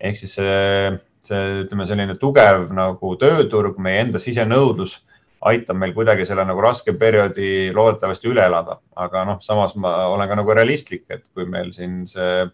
ehk 0.00 0.18
siis 0.18 0.34
see, 0.36 0.92
see, 1.24 1.42
ütleme, 1.62 1.86
selline 1.86 2.16
tugev 2.20 2.66
nagu 2.74 3.14
tööturg, 3.16 3.78
meie 3.78 4.02
enda 4.04 4.20
sisenõudlus 4.20 4.98
aitab 5.44 5.76
meil 5.76 5.92
kuidagi 5.92 6.26
selle 6.28 6.44
nagu 6.48 6.62
raske 6.64 6.94
perioodi 6.98 7.70
loodetavasti 7.76 8.30
üle 8.30 8.44
elada, 8.48 8.78
aga 8.96 9.24
noh, 9.28 9.40
samas 9.44 9.74
ma 9.76 9.94
olen 10.12 10.30
ka 10.30 10.38
nagu 10.40 10.54
realistlik, 10.56 11.04
et 11.12 11.24
kui 11.34 11.44
meil 11.48 11.72
siin 11.76 12.04
see 12.08 12.44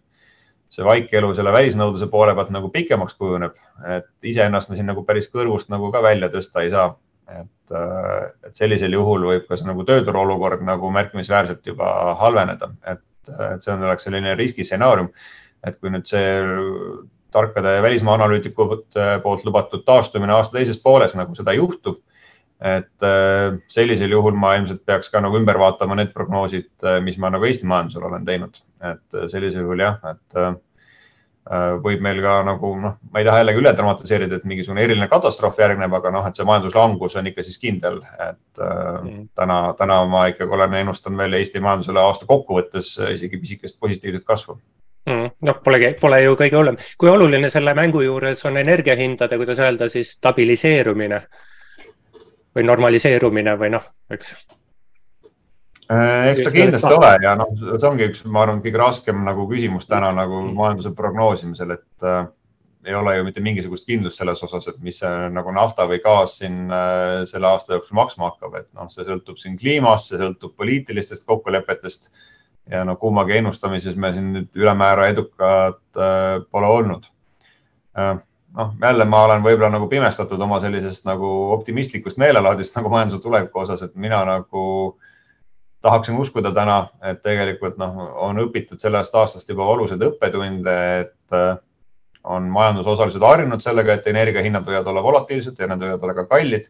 see 0.70 0.86
vaikelu 0.86 1.32
selle 1.34 1.52
välisnõudluse 1.54 2.06
poole 2.10 2.34
pealt 2.38 2.52
nagu 2.54 2.70
pikemaks 2.70 3.16
kujuneb, 3.18 3.56
et 3.96 4.30
iseennast 4.32 4.70
me 4.70 4.78
siin 4.78 4.86
nagu 4.90 5.02
päris 5.06 5.26
kõrvust 5.32 5.70
nagu 5.72 5.90
ka 5.90 6.02
välja 6.04 6.30
tõsta 6.32 6.64
ei 6.64 6.74
saa. 6.74 6.96
et, 7.30 7.70
äh, 7.70 8.30
et 8.42 8.56
sellisel 8.58 8.90
juhul 8.90 9.22
võib 9.22 9.44
ka 9.46 9.54
see 9.54 9.66
nagu 9.68 9.84
tööturu 9.86 10.18
olukord 10.18 10.64
nagu 10.66 10.88
märkimisväärselt 10.90 11.62
juba 11.66 12.16
halveneda, 12.18 12.72
et, 12.82 13.02
et 13.28 13.62
see 13.62 13.70
on, 13.70 13.84
oleks 13.86 14.02
selline 14.02 14.34
riskistsenaarium. 14.34 15.12
et 15.62 15.78
kui 15.78 15.92
nüüd 15.94 16.10
see 16.10 16.24
tarkade 17.30 17.76
välismaa 17.82 18.16
analüütikute 18.18 19.20
poolt 19.22 19.44
lubatud 19.46 19.84
taastumine 19.86 20.32
aasta 20.32 20.58
teises 20.58 20.78
pooles 20.82 21.14
nagu 21.14 21.38
seda 21.38 21.54
juhtub 21.54 22.00
et 22.60 23.04
äh, 23.06 23.54
sellisel 23.72 24.12
juhul 24.12 24.36
ma 24.36 24.54
ilmselt 24.58 24.82
peaks 24.84 25.08
ka 25.12 25.22
nagu 25.24 25.38
ümber 25.38 25.58
vaatama 25.60 25.96
need 25.96 26.10
prognoosid, 26.12 26.72
äh, 26.84 26.98
mis 27.04 27.16
ma 27.18 27.30
nagu 27.32 27.46
Eesti 27.48 27.68
majandusel 27.68 28.04
olen 28.04 28.26
teinud, 28.26 28.58
et 28.84 29.16
äh, 29.16 29.28
sellisel 29.32 29.64
juhul 29.64 29.86
jah, 29.86 29.96
et 30.12 30.42
võib 31.82 32.02
meil 32.04 32.18
ka 32.22 32.34
nagu 32.46 32.68
noh, 32.78 32.98
ma 33.10 33.18
ei 33.18 33.24
taha 33.26 33.40
jällegi 33.40 33.58
üle 33.58 33.70
dramatiseerida, 33.74 34.36
et 34.38 34.44
mingisugune 34.46 34.84
eriline 34.84 35.08
katastroof 35.10 35.56
järgneb, 35.58 35.94
aga 35.96 36.12
noh, 36.14 36.26
et 36.28 36.36
see 36.36 36.44
majanduslangus 36.46 37.16
on 37.18 37.26
ikka 37.26 37.42
siis 37.42 37.56
kindel, 37.58 37.96
et 38.22 38.60
mm. 38.60 39.24
täna, 39.40 39.56
täna 39.78 39.96
ma 40.06 40.26
ikkagi 40.30 40.54
olen 40.54 40.76
ennustanud 40.82 41.18
välja 41.18 41.40
Eesti 41.40 41.64
majandusele 41.64 42.04
aasta 42.04 42.28
kokkuvõttes 42.28 42.92
isegi 43.16 43.40
pisikest 43.40 43.80
positiivset 43.80 44.28
kasvu 44.28 44.60
mm,. 45.08 45.32
noh, 45.48 45.58
polegi, 45.64 45.94
pole 45.98 46.20
ju 46.22 46.36
kõige 46.38 46.60
hullem. 46.60 46.78
kui 47.00 47.10
oluline 47.10 47.50
selle 47.50 47.74
mängu 47.74 48.04
juures 48.04 48.44
on 48.46 48.60
energiahindade, 48.60 49.40
kuidas 49.40 49.64
öelda 49.64 49.88
siis 49.90 50.12
stabiliseerumine 50.20 51.24
või 52.56 52.66
normaliseerumine 52.66 53.54
või 53.60 53.74
noh, 53.76 53.84
eks. 54.10 54.34
Eks 55.90 56.44
ta 56.46 56.50
kindlasti 56.54 56.92
ole 56.94 57.14
ja 57.24 57.34
noh, 57.38 57.50
see 57.72 57.88
ongi 57.88 58.06
üks, 58.12 58.22
ma 58.30 58.44
arvan, 58.44 58.60
kõige 58.62 58.78
raskem 58.78 59.24
nagu 59.26 59.46
küsimus 59.50 59.88
täna 59.90 60.12
nagu 60.14 60.44
majanduse 60.54 60.92
prognoosimisel, 60.94 61.74
et 61.74 62.06
äh, 62.06 62.28
ei 62.86 62.94
ole 62.94 63.16
ju 63.16 63.24
mitte 63.26 63.42
mingisugust 63.44 63.88
kindlust 63.88 64.20
selles 64.20 64.42
osas, 64.46 64.68
et 64.70 64.78
mis 64.84 65.00
see 65.02 65.10
nagu 65.34 65.52
nafta 65.52 65.88
või 65.90 65.98
gaas 66.04 66.38
siin 66.40 66.70
äh, 66.72 67.24
selle 67.28 67.50
aasta 67.50 67.76
jooksul 67.76 67.98
maksma 67.98 68.30
hakkab, 68.30 68.54
et 68.62 68.68
noh, 68.78 68.88
see 68.92 69.04
sõltub 69.08 69.40
siin 69.40 69.58
kliimast, 69.60 70.12
see 70.12 70.20
sõltub 70.22 70.54
poliitilistest 70.56 71.26
kokkulepetest 71.28 72.10
ja 72.70 72.84
no 72.86 72.96
kummagi 73.00 73.36
ennustamises 73.40 73.98
me 73.98 74.12
siin 74.14 74.32
nüüd 74.36 74.62
ülemäära 74.62 75.10
edukad 75.12 75.82
äh, 75.98 76.40
pole 76.50 76.72
olnud. 76.78 77.06
Äh, 77.98 78.16
noh, 78.56 78.74
jälle 78.82 79.04
ma 79.04 79.22
olen 79.26 79.44
võib-olla 79.44 79.70
nagu 79.74 79.88
pimestatud 79.90 80.40
oma 80.40 80.60
sellisest 80.62 81.06
nagu 81.08 81.30
optimistlikust 81.54 82.18
meelelaadist 82.20 82.74
nagu 82.78 82.92
majanduse 82.92 83.22
tuleviku 83.22 83.64
osas, 83.64 83.82
et 83.86 83.94
mina 83.94 84.22
nagu 84.26 84.64
tahaksin 85.80 86.18
uskuda 86.20 86.52
täna, 86.52 86.82
et 87.06 87.22
tegelikult 87.24 87.78
noh, 87.80 87.96
on 88.26 88.40
õpitud 88.42 88.80
sellest 88.82 89.14
aastast 89.16 89.48
juba 89.48 89.66
valusaid 89.68 90.02
õppetunde, 90.10 90.76
et 91.00 91.36
äh, 91.36 91.54
on 92.24 92.50
majandusosalised 92.52 93.22
harjunud 93.24 93.64
sellega, 93.64 93.96
et 93.96 94.06
energiahinnad 94.10 94.66
võivad 94.66 94.90
olla 94.92 95.02
volatiilsed 95.02 95.56
ja 95.58 95.70
need 95.70 95.86
võivad 95.86 96.04
olla 96.04 96.16
ka 96.18 96.26
kallid. 96.34 96.68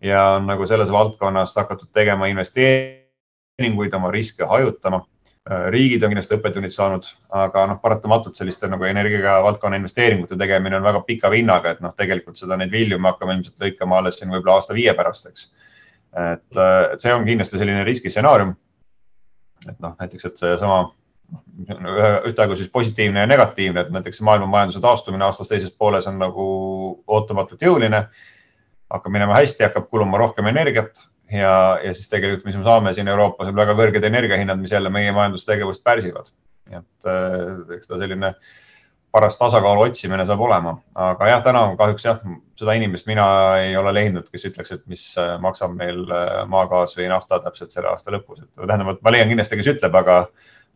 ja 0.00 0.22
on 0.38 0.46
nagu 0.46 0.66
selles 0.66 0.90
valdkonnas 0.94 1.56
hakatud 1.58 1.88
tegema 1.92 2.28
investeeringuid, 2.30 3.94
oma 3.94 4.10
riske 4.14 4.46
hajutama 4.46 5.02
riigid 5.48 6.02
on 6.04 6.12
kindlasti 6.12 6.36
õppetunnid 6.36 6.72
saanud, 6.72 7.06
aga 7.32 7.64
noh, 7.70 7.78
paratamatult 7.80 8.36
selliste 8.36 8.68
nagu 8.68 8.84
energiavaldkonna 8.84 9.78
investeeringute 9.80 10.36
tegemine 10.40 10.76
on 10.76 10.84
väga 10.84 11.00
pika 11.06 11.30
vinnaga, 11.32 11.72
et 11.72 11.80
noh, 11.84 11.94
tegelikult 11.96 12.40
seda, 12.40 12.58
neid 12.60 12.72
vilju 12.74 12.98
me 13.00 13.12
hakkame 13.12 13.38
ilmselt 13.38 13.64
lõikama 13.64 14.00
alles 14.00 14.18
siin 14.18 14.32
võib-olla 14.34 14.58
aasta-viie 14.58 14.92
pärast, 14.98 15.30
eks. 15.30 15.48
et, 16.12 16.44
äh, 16.56 16.78
et 16.92 17.04
see 17.04 17.14
on 17.14 17.24
kindlasti 17.28 17.60
selline 17.60 17.84
riskistsenaarium. 17.88 18.54
et 19.68 19.80
noh, 19.80 19.96
näiteks, 20.00 20.28
et 20.28 20.40
seesama 20.40 20.82
ühtaegu 22.28 22.56
siis 22.56 22.68
positiivne 22.72 23.20
ja 23.20 23.28
negatiivne, 23.28 23.80
et 23.80 23.90
näiteks 23.92 24.20
maailma 24.24 24.46
majanduse 24.46 24.80
taastumine 24.80 25.24
aastas 25.24 25.48
teises 25.48 25.72
pooles 25.72 26.06
on 26.06 26.18
nagu 26.18 26.48
ootamatult 27.06 27.62
jõuline. 27.62 28.08
hakkab 28.90 29.12
minema 29.12 29.34
hästi, 29.36 29.64
hakkab 29.64 29.90
kuluma 29.90 30.18
rohkem 30.18 30.46
energiat 30.46 31.08
ja, 31.32 31.78
ja 31.84 31.94
siis 31.94 32.08
tegelikult, 32.12 32.46
mis 32.48 32.56
me 32.56 32.64
saame 32.66 32.94
siin 32.96 33.08
Euroopas, 33.08 33.50
on 33.50 33.58
väga 33.58 33.74
kõrged 33.78 34.04
energiahinnad, 34.08 34.60
mis 34.60 34.72
jälle 34.72 34.92
meie 34.92 35.12
majandustegevust 35.12 35.84
pärsivad. 35.84 36.32
et 36.68 37.06
äh, 37.08 37.76
eks 37.76 37.88
ta 37.88 37.98
selline 37.98 38.34
paras 39.12 39.38
tasakaalu 39.40 39.86
otsimine 39.86 40.26
saab 40.28 40.40
olema, 40.44 40.74
aga 40.94 41.30
jah, 41.30 41.40
täna 41.44 41.62
kahjuks 41.78 42.04
jah, 42.04 42.18
seda 42.60 42.74
inimest 42.76 43.08
mina 43.08 43.24
ei 43.62 43.76
ole 43.76 43.94
leidnud, 43.96 44.28
kes 44.28 44.44
ütleks, 44.50 44.74
et 44.76 44.84
mis 44.86 45.04
äh, 45.18 45.38
maksab 45.40 45.72
meil 45.76 46.04
äh, 46.12 46.42
maagaas 46.46 46.92
või 46.98 47.08
nafta 47.08 47.40
täpselt 47.44 47.72
selle 47.72 47.88
aasta 47.88 48.12
lõpus, 48.12 48.42
et 48.44 48.60
tähendab, 48.60 49.00
ma 49.00 49.14
leian 49.14 49.32
kindlasti, 49.32 49.56
kes 49.56 49.72
ütleb, 49.72 49.96
aga, 50.02 50.18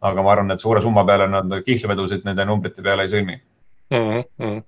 aga 0.01 0.25
ma 0.25 0.33
arvan, 0.33 0.55
et 0.55 0.65
suure 0.65 0.81
summa 0.81 1.05
peale 1.05 1.29
nad 1.29 1.59
kihlvedusid 1.67 2.25
nende 2.25 2.49
numbrite 2.49 2.85
peale 2.85 3.05
ei 3.05 3.12
sõlmi 3.12 3.37
mm. 3.93 4.25
-hmm. 4.41 4.62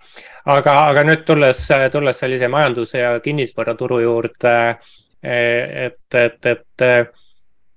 aga, 0.44 0.76
aga 0.90 1.06
nüüd 1.08 1.24
tulles, 1.24 1.64
tulles 1.92 2.20
sellise 2.20 2.48
majanduse 2.48 3.00
ja 3.00 3.16
kinnisvaraturu 3.24 4.00
juurde 4.04 4.54
et, 5.24 6.16
et, 6.20 6.46
et, 6.46 6.84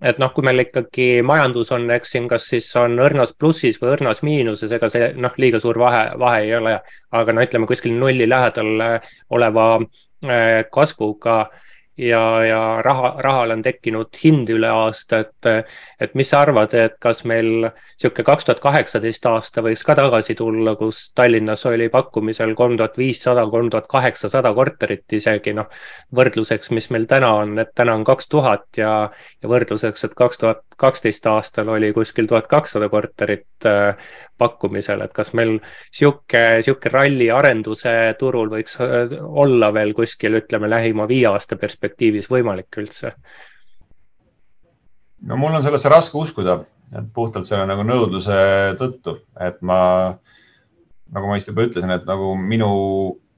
et 0.02 0.20
noh, 0.22 0.32
kui 0.34 0.46
meil 0.46 0.66
ikkagi 0.66 1.08
majandus 1.26 1.72
on, 1.76 1.88
eks 1.96 2.16
siin, 2.16 2.28
kas 2.32 2.50
siis 2.52 2.68
on 2.80 3.00
õrnas 3.02 3.34
plussis 3.40 3.80
või 3.82 3.94
õrnas 3.96 4.24
miinuses, 4.26 4.74
ega 4.76 4.90
see 4.92 5.14
noh, 5.18 5.34
liiga 5.42 5.62
suur 5.64 5.80
vahe, 5.82 6.10
vahe 6.20 6.44
ei 6.46 6.56
ole. 6.58 6.76
aga 7.12 7.34
no 7.34 7.46
ütleme 7.46 7.70
kuskil 7.70 7.96
nulli 7.98 8.30
lähedal 8.30 9.00
oleva 9.30 9.70
eh, 9.80 10.66
kasvuga 10.72 11.46
ja, 11.98 12.46
ja 12.46 12.82
raha, 12.86 13.16
rahal 13.24 13.52
on 13.56 13.64
tekkinud 13.66 14.20
hind 14.24 14.50
üle 14.54 14.70
aasta, 14.70 15.24
et, 15.26 15.68
et 16.00 16.14
mis 16.18 16.30
sa 16.30 16.44
arvad, 16.46 16.74
et 16.78 16.98
kas 17.02 17.24
meil 17.30 17.50
niisugune 17.68 18.26
kaks 18.28 18.48
tuhat 18.48 18.62
kaheksateist 18.62 19.26
aasta 19.30 19.64
võiks 19.66 19.84
ka 19.88 19.96
tagasi 19.98 20.36
tulla, 20.38 20.76
kus 20.78 21.08
Tallinnas 21.18 21.66
oli 21.70 21.90
pakkumisel 21.94 22.54
kolm 22.58 22.78
tuhat 22.78 22.98
viissada, 23.00 23.48
kolm 23.50 23.72
tuhat 23.74 23.90
kaheksasada 23.90 24.54
korterit 24.54 25.18
isegi 25.18 25.56
noh, 25.58 25.72
võrdluseks, 26.16 26.72
mis 26.78 26.92
meil 26.94 27.10
täna 27.10 27.34
on, 27.42 27.58
et 27.64 27.74
täna 27.76 27.98
on 27.98 28.06
kaks 28.08 28.30
tuhat 28.30 28.68
ja, 28.78 28.94
ja 29.42 29.50
võrdluseks, 29.50 30.06
et 30.06 30.18
kaks 30.18 30.44
tuhat 30.44 30.64
kaksteist 30.78 31.26
aastal 31.26 31.74
oli 31.74 31.90
kuskil 31.94 32.28
tuhat 32.30 32.48
kakssada 32.48 32.90
korterit 32.90 33.66
äh, 33.66 33.98
pakkumisel, 34.38 35.02
et 35.02 35.14
kas 35.14 35.34
meil 35.34 35.56
sihuke, 35.90 36.62
sihuke 36.62 36.92
ralli 36.94 37.32
arenduse 37.34 37.94
turul 38.20 38.52
võiks 38.54 38.78
äh, 38.86 39.18
olla 39.26 39.72
veel 39.74 39.96
kuskil, 39.98 40.38
ütleme, 40.44 40.70
lähima 40.70 41.08
viie 41.10 41.26
aasta 41.32 41.58
perspektiivis 41.58 41.87
võimalik 42.32 42.82
üldse? 42.82 43.14
no 45.28 45.38
mul 45.38 45.56
on 45.58 45.64
sellesse 45.66 45.90
raske 45.90 46.18
uskuda, 46.18 46.60
et 46.98 47.08
puhtalt 47.14 47.48
selle 47.50 47.66
nagu 47.70 47.84
nõudluse 47.88 48.76
tõttu, 48.80 49.18
et 49.40 49.62
ma 49.62 49.80
nagu 51.14 51.30
ma 51.30 51.38
vist 51.38 51.50
juba 51.50 51.66
ütlesin, 51.68 51.94
et 51.96 52.06
nagu 52.08 52.36
minu 52.38 52.70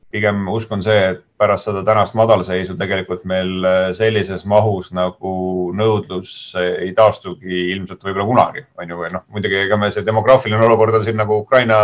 pigem 0.10 0.48
usk 0.50 0.72
on 0.74 0.82
see, 0.82 1.02
et 1.12 1.22
pärast 1.40 1.68
seda 1.68 1.84
tänast 1.86 2.16
madalseisu 2.18 2.74
tegelikult 2.80 3.28
meil 3.30 3.66
äh, 3.68 3.92
sellises 3.96 4.42
mahus 4.50 4.90
nagu 4.96 5.34
nõudlus 5.78 6.32
ei 6.58 6.90
taastugi 6.98 7.70
ilmselt 7.76 8.02
võib-olla 8.08 8.26
kunagi, 8.26 8.66
on 8.82 8.90
ju, 8.90 8.98
või 9.04 9.12
noh, 9.14 9.26
muidugi 9.36 9.62
ega 9.62 9.78
me 9.78 9.92
see 9.94 10.06
demograafiline 10.08 10.66
olukord 10.66 10.98
on 10.98 11.06
siin 11.06 11.20
nagu 11.22 11.38
Ukraina 11.44 11.78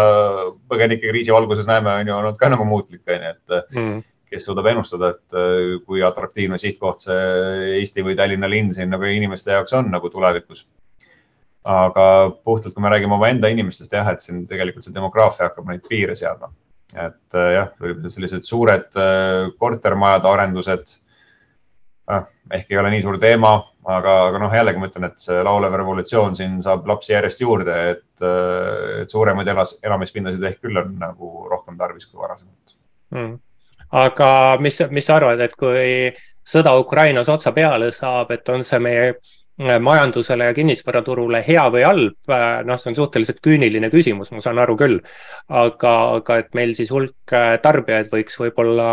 põgenike 0.71 1.11
kriisi 1.11 1.33
valguses 1.35 1.69
näeme, 1.69 1.99
on 2.01 2.11
ju, 2.11 2.17
olnud 2.17 2.41
ka 2.41 2.49
nagu 2.49 2.65
muutlik, 2.67 3.03
on 3.05 3.29
ju, 3.29 3.35
et 3.35 3.77
mm. 3.77 4.03
Kes 4.29 4.45
suudab 4.47 4.69
ennustada, 4.71 5.13
et 5.15 5.37
äh, 5.37 5.75
kui 5.85 6.03
atraktiivne 6.05 6.59
sihtkoht 6.61 7.05
see 7.05 7.77
Eesti 7.79 8.05
või 8.05 8.17
Tallinna 8.17 8.49
linn 8.51 8.73
siin 8.75 8.91
nagu 8.93 9.07
inimeste 9.09 9.53
jaoks 9.55 9.75
on 9.77 9.91
nagu 9.93 10.11
tulevikus. 10.13 10.65
Aga 11.65 12.05
puhtalt, 12.45 12.75
kui 12.75 12.83
me 12.83 12.91
räägime 12.93 13.17
omaenda 13.17 13.49
inimestest, 13.49 13.93
jah, 13.93 14.11
et 14.11 14.21
siin 14.21 14.43
tegelikult 14.49 14.85
see 14.85 14.93
demograafia 14.93 15.47
hakkab 15.47 15.71
neid 15.71 15.85
piire 15.87 16.17
seadma. 16.17 16.51
Et 16.93 17.37
äh, 17.37 17.51
jah, 17.55 17.71
sellised 18.13 18.45
suured 18.45 18.99
äh, 19.01 19.49
kortermajade 19.59 20.29
arendused. 20.29 20.93
Ah, 22.05 22.27
ehk 22.53 22.69
ei 22.69 22.77
ole 22.77 22.91
nii 22.93 23.01
suur 23.01 23.17
teema, 23.17 23.55
aga, 23.89 24.11
aga 24.27 24.41
noh, 24.43 24.53
jällegi 24.53 24.77
ma 24.77 24.91
ütlen, 24.91 25.07
et 25.09 25.23
see 25.23 25.39
laulev 25.45 25.73
revolutsioon 25.73 26.37
siin 26.37 26.59
saab 26.61 26.85
lapsi 26.89 27.15
järjest 27.15 27.41
juurde, 27.41 27.77
et, 27.95 28.25
et 29.01 29.09
suuremaid 29.09 29.49
elas, 29.49 29.73
elamispindasid 29.81 30.45
ehk 30.45 30.61
küll 30.67 30.77
on 30.83 30.93
nagu 31.01 31.47
rohkem 31.49 31.79
tarvis 31.81 32.05
kui 32.05 32.21
varasemalt. 32.21 32.77
Mm.. 33.15 33.39
Aga 33.95 34.29
mis, 34.59 34.81
mis 34.91 35.07
sa 35.07 35.19
arvad, 35.19 35.39
et 35.39 35.55
kui 35.55 36.11
sõda 36.45 36.75
Ukrainas 36.79 37.29
otsa 37.31 37.53
peale 37.55 37.91
saab, 37.95 38.31
et 38.35 38.49
on 38.53 38.63
see 38.63 38.79
meie 38.83 39.13
Äh, 39.59 39.79
majandusele 39.79 40.49
ja 40.49 40.53
kinnisvaraturule 40.53 41.39
hea 41.47 41.61
või 41.71 41.85
halb, 41.87 42.17
äh, 42.27 42.57
noh, 42.67 42.75
see 42.75 42.89
on 42.91 42.95
suhteliselt 42.97 43.37
küüniline 43.39 43.87
küsimus, 43.87 44.27
ma 44.35 44.41
saan 44.43 44.57
aru 44.59 44.73
küll. 44.75 44.97
aga, 45.47 45.91
aga 46.17 46.37
et 46.41 46.49
meil 46.53 46.73
siis 46.75 46.89
hulk 46.91 47.31
äh, 47.31 47.53
tarbijaid 47.63 48.09
võiks 48.11 48.35
võib-olla 48.35 48.87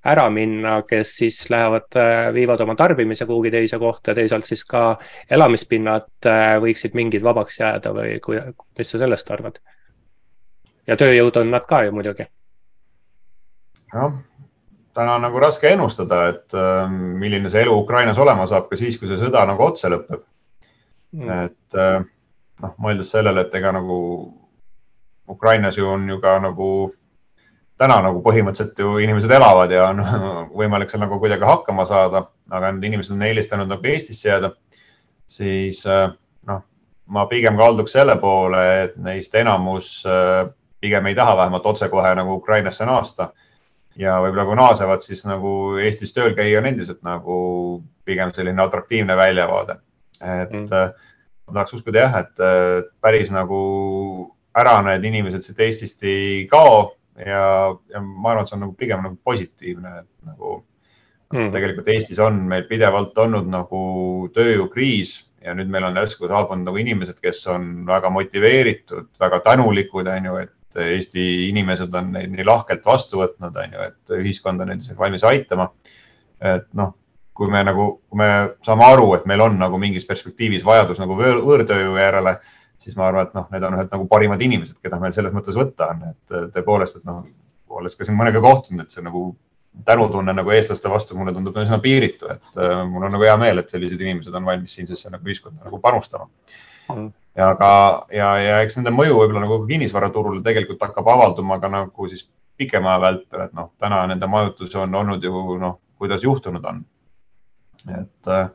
ära 0.00 0.24
minna, 0.32 0.78
kes 0.88 1.12
siis 1.18 1.36
lähevad, 1.52 1.98
viivad 2.32 2.60
oma 2.64 2.74
tarbimise 2.74 3.26
kuhugi 3.26 3.50
teise 3.50 3.78
kohta 3.78 4.14
teisalt 4.14 4.48
siis 4.48 4.64
ka 4.64 4.96
elamispinnad 5.30 6.28
võiksid 6.64 6.96
mingid 6.96 7.22
vabaks 7.22 7.60
jääda 7.60 7.92
või 7.92 8.16
kui, 8.24 8.40
mis 8.78 8.90
sa 8.90 9.02
sellest 9.02 9.30
arvad? 9.36 9.60
ja 10.86 10.96
tööjõud 10.96 11.42
on 11.42 11.52
nad 11.52 11.68
ka 11.68 11.82
ju 11.84 11.92
muidugi. 11.92 12.24
jah 13.92 14.16
täna 14.96 15.14
on 15.14 15.26
nagu 15.26 15.40
raske 15.40 15.68
ennustada, 15.68 16.22
et 16.32 16.56
äh, 16.56 16.88
milline 16.90 17.50
see 17.52 17.64
elu 17.66 17.74
Ukrainas 17.82 18.18
olema 18.22 18.46
saab 18.48 18.70
ka 18.70 18.78
siis, 18.80 18.96
kui 18.98 19.10
see 19.10 19.20
sõda 19.20 19.44
nagu 19.48 19.64
otsa 19.66 19.92
lõpeb. 19.92 20.24
Mm.. 21.16 21.28
et 21.46 21.76
äh, 21.78 22.00
noh, 22.64 22.72
mõeldes 22.82 23.12
sellele, 23.14 23.46
et 23.46 23.54
ega 23.54 23.70
nagu 23.76 23.96
Ukrainas 25.30 25.78
ju 25.78 25.86
on 25.88 26.08
ju 26.10 26.18
ka 26.20 26.34
nagu 26.42 26.68
täna 27.78 28.00
nagu 28.04 28.20
põhimõtteliselt 28.24 28.80
ju 28.80 28.96
inimesed 29.04 29.30
elavad 29.36 29.72
ja 29.72 29.90
on 29.92 30.02
võimalik 30.60 30.90
seal 30.90 31.04
nagu 31.04 31.20
kuidagi 31.22 31.46
hakkama 31.46 31.86
saada, 31.88 32.26
aga 32.50 32.72
need 32.74 32.88
inimesed 32.90 33.14
on 33.14 33.24
eelistanud 33.28 33.70
nagu 33.70 33.92
Eestisse 33.92 34.28
jääda, 34.32 34.52
siis 35.28 35.82
äh, 35.86 36.08
noh, 36.48 36.62
ma 37.06 37.26
pigem 37.30 37.60
kalduks 37.60 37.96
selle 37.96 38.16
poole, 38.20 38.64
et 38.86 38.96
neist 39.00 39.34
enamus 39.36 39.98
pigem 40.80 41.06
ei 41.06 41.14
taha 41.16 41.36
vähemalt 41.36 41.66
otsekohe 41.66 42.14
nagu 42.18 42.40
Ukrainasse 42.40 42.88
naasta 42.88 43.30
ja 43.96 44.18
võib-olla 44.22 44.44
kui 44.48 44.58
naasevad, 44.58 45.02
siis 45.04 45.24
nagu 45.28 45.50
Eestis 45.82 46.14
tööl 46.16 46.34
käia 46.36 46.60
on 46.60 46.68
endiselt 46.70 47.02
nagu 47.06 47.36
pigem 48.06 48.32
selline 48.36 48.62
atraktiivne 48.62 49.16
väljavaade. 49.16 49.80
et 50.20 50.52
mm. 50.52 50.66
Äh, 50.72 50.92
ma 51.46 51.58
tahaks 51.58 51.76
uskuda 51.76 52.06
jah, 52.06 52.16
et 52.24 52.40
päris 53.00 53.30
nagu 53.30 53.58
ära 54.56 54.78
need 54.82 55.04
inimesed 55.04 55.44
siit 55.44 55.60
Eestist 55.60 56.02
ei 56.08 56.46
kao 56.50 56.96
ja, 57.18 57.74
ja 57.92 58.00
ma 58.00 58.32
arvan, 58.32 58.44
et 58.44 58.50
see 58.50 58.56
on 58.56 58.64
nagu 58.66 58.74
pigem 58.78 59.04
nagu 59.04 59.18
positiivne, 59.24 59.92
et 60.02 60.10
nagu 60.26 60.56
mm. 61.32 61.52
tegelikult 61.54 61.88
Eestis 61.92 62.20
on 62.22 62.42
meil 62.50 62.66
pidevalt 62.68 63.16
olnud 63.22 63.48
nagu 63.52 63.80
tööjõukriis 64.36 65.16
ja 65.46 65.54
nüüd 65.54 65.70
meil 65.70 65.86
on 65.88 65.98
järsku 66.00 66.28
saabunud 66.30 66.66
nagu 66.66 66.82
inimesed, 66.82 67.18
kes 67.22 67.44
on 67.52 67.86
väga 67.88 68.10
motiveeritud, 68.10 69.12
väga 69.20 69.40
tänulikud, 69.44 70.08
on 70.10 70.30
ju, 70.30 70.38
et 70.42 70.52
Eesti 70.82 71.48
inimesed 71.48 71.94
on 71.94 72.12
neid 72.16 72.32
nii 72.34 72.44
lahkelt 72.46 72.84
vastu 72.86 73.22
võtnud, 73.22 73.56
on 73.62 73.74
ju, 73.76 73.88
et 73.90 74.16
ühiskond 74.20 74.62
on 74.62 74.72
neid 74.72 74.86
valmis 74.98 75.24
aitama. 75.24 75.70
et 76.40 76.66
noh, 76.76 76.92
kui 77.36 77.48
me 77.52 77.62
nagu, 77.64 77.86
kui 78.10 78.18
me 78.20 78.28
saame 78.64 78.84
aru, 78.84 79.08
et 79.16 79.24
meil 79.28 79.40
on 79.44 79.56
nagu 79.60 79.78
mingis 79.80 80.04
perspektiivis 80.08 80.64
vajadus 80.64 81.00
nagu 81.00 81.16
võõr, 81.16 81.40
võõrtööjõu 81.44 81.96
järele, 82.00 82.36
siis 82.80 82.96
ma 82.96 83.08
arvan, 83.08 83.28
et 83.28 83.34
noh, 83.36 83.48
need 83.52 83.64
on 83.64 83.76
ühed 83.78 83.90
nagu 83.92 84.06
parimad 84.08 84.44
inimesed, 84.44 84.78
keda 84.84 85.00
meil 85.00 85.16
selles 85.16 85.32
mõttes 85.36 85.56
võtta 85.56 85.90
on, 85.94 86.04
et 86.12 86.38
tõepoolest, 86.54 87.00
et 87.00 87.08
noh, 87.08 87.24
olles 87.76 87.96
ka 87.96 88.04
siin 88.04 88.16
mõnega 88.16 88.40
kohtunud, 88.44 88.84
et 88.84 88.92
see 88.92 89.04
nagu 89.04 89.30
tänutunne 89.84 90.32
nagu 90.32 90.52
eestlaste 90.54 90.88
vastu 90.88 91.16
mulle 91.16 91.34
tundub 91.36 91.56
üsna 91.60 91.76
piiritu, 91.84 92.28
et 92.32 92.60
äh, 92.60 92.78
mul 92.88 93.04
on 93.04 93.16
nagu 93.16 93.28
hea 93.28 93.36
meel, 93.40 93.60
et 93.60 93.72
sellised 93.72 94.00
inimesed 94.00 94.36
on 94.36 94.48
valmis 94.48 94.76
siinsesse 94.76 95.12
nagu 95.12 95.28
ühiskonda 95.28 95.68
nagu 95.68 95.80
panustama 95.84 96.28
mm 96.88 97.12
ja 97.36 97.50
ka, 97.60 97.70
ja, 98.12 98.30
ja 98.40 98.60
eks 98.64 98.78
nende 98.78 98.92
mõju 98.94 99.18
võib-olla 99.18 99.44
nagu 99.44 99.60
kinnisvaraturul 99.68 100.40
tegelikult 100.44 100.82
hakkab 100.86 101.08
avalduma 101.12 101.60
ka 101.60 101.70
nagu 101.72 102.08
siis 102.08 102.26
pikema 102.56 102.94
aja 102.94 103.02
vältel, 103.02 103.42
et 103.44 103.56
noh, 103.56 103.70
täna 103.80 104.00
nende 104.08 104.28
majutus 104.30 104.74
on 104.80 104.94
olnud 104.94 105.24
ju 105.24 105.58
noh, 105.60 105.78
kuidas 106.00 106.24
juhtunud 106.24 106.64
on. 106.64 106.84
et 107.86 108.28
äh, 108.32 108.48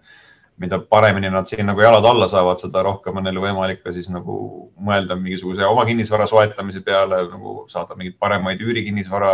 mida 0.59 0.79
paremini 0.79 1.29
nad 1.31 1.47
siin 1.47 1.65
nagu 1.65 1.81
jalad 1.81 2.05
alla 2.05 2.27
saavad, 2.27 2.59
seda 2.59 2.81
rohkem 2.83 3.17
on 3.17 3.23
neil 3.23 3.37
võimalik 3.39 3.83
ka 3.83 3.93
siis 3.95 4.09
nagu 4.11 4.33
mõelda 4.75 5.15
mingisuguse 5.15 5.65
oma 5.65 5.85
kinnisvara 5.85 6.27
soetamise 6.27 6.81
peale, 6.85 7.21
nagu 7.29 7.65
saada 7.71 7.95
mingeid 7.95 8.17
paremaid 8.19 8.61
üürikinnisvara 8.61 9.31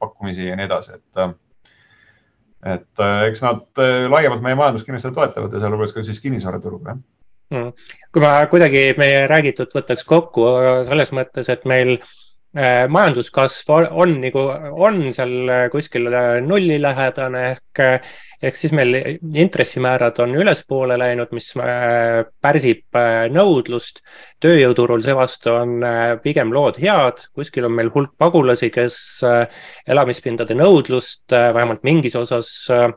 pakkumisi 0.00 0.46
ja 0.46 0.56
nii 0.56 0.68
edasi, 0.70 0.96
et 0.96 1.20
äh, 1.22 1.34
et 2.76 3.02
äh, 3.02 3.26
eks 3.28 3.42
nad 3.42 3.84
laiemalt 4.10 4.42
meie 4.42 4.58
majandust 4.58 4.86
kindlasti 4.86 5.12
toetavad 5.14 5.52
ja 5.52 5.60
sealhulgas 5.62 5.92
ka 5.94 6.06
siis 6.06 6.22
kinnisvaraturgu, 6.22 6.86
jah. 6.86 7.02
Kui 7.50 8.22
ma 8.22 8.36
kuidagi 8.50 8.92
meie 8.98 9.26
räägitut 9.30 9.74
võtaks 9.76 10.06
kokku 10.08 10.46
selles 10.86 11.12
mõttes, 11.14 11.50
et 11.52 11.66
meil 11.68 11.92
äh, 11.96 12.86
majanduskasv 12.90 13.70
on, 13.70 14.16
nagu, 14.22 14.46
on 14.74 15.02
seal 15.14 15.52
kuskil 15.70 16.08
nullilähedane 16.46 17.42
ehk, 17.52 17.82
ehk 18.42 18.58
siis 18.58 18.74
meil 18.74 18.96
intressimäärad 19.44 20.18
on 20.24 20.34
ülespoole 20.40 20.98
läinud, 20.98 21.30
mis 21.36 21.52
äh, 21.60 22.24
pärsib 22.42 22.98
äh, 22.98 23.26
nõudlust. 23.30 24.02
tööjõuturul 24.42 25.00
seevastu 25.00 25.54
on 25.54 25.78
pigem 26.20 26.50
lood 26.52 26.76
head, 26.82 27.22
kuskil 27.32 27.64
on 27.70 27.72
meil 27.72 27.88
hulk 27.94 28.12
pagulasi, 28.20 28.68
kes 28.68 28.98
elamispindade 29.88 30.52
nõudlust 30.58 31.32
vähemalt 31.32 31.80
mingis 31.88 32.18
osas 32.20 32.50
Äh, 32.70 32.92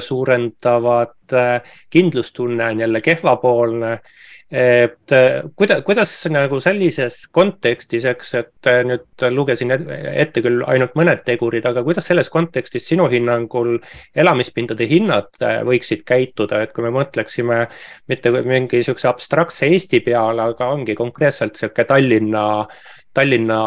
suurendavad, 0.00 1.16
äh, 1.32 1.62
kindlustunne 1.90 2.64
on 2.64 2.80
jälle 2.80 3.00
kehvapoolne. 3.00 3.98
et 4.50 5.12
äh, 5.12 5.42
kuidas, 5.56 5.82
kuidas 5.82 6.10
nagu 6.30 6.60
sellises 6.60 7.24
kontekstis, 7.34 8.04
eks, 8.06 8.28
et 8.38 8.68
nüüd 8.86 9.24
lugesin 9.34 9.72
ette 9.74 10.38
küll 10.44 10.62
ainult 10.70 10.94
mõned 10.94 11.24
tegurid, 11.26 11.66
aga 11.66 11.82
kuidas 11.82 12.06
selles 12.06 12.30
kontekstis 12.30 12.86
sinu 12.86 13.08
hinnangul 13.10 13.80
elamispindade 14.14 14.86
hinnad 14.86 15.34
võiksid 15.66 16.04
käituda, 16.06 16.62
et 16.62 16.72
kui 16.76 16.86
me 16.86 16.94
mõtleksime 16.94 17.64
mitte 18.06 18.30
mingi 18.36 18.78
niisuguse 18.78 19.10
abstraktse 19.10 19.66
Eesti 19.66 20.00
peale, 20.06 20.46
aga 20.54 20.70
ongi 20.76 20.94
konkreetselt 20.94 21.58
niisugune 21.58 21.88
Tallinna 21.90 22.46
Tallinna 23.16 23.60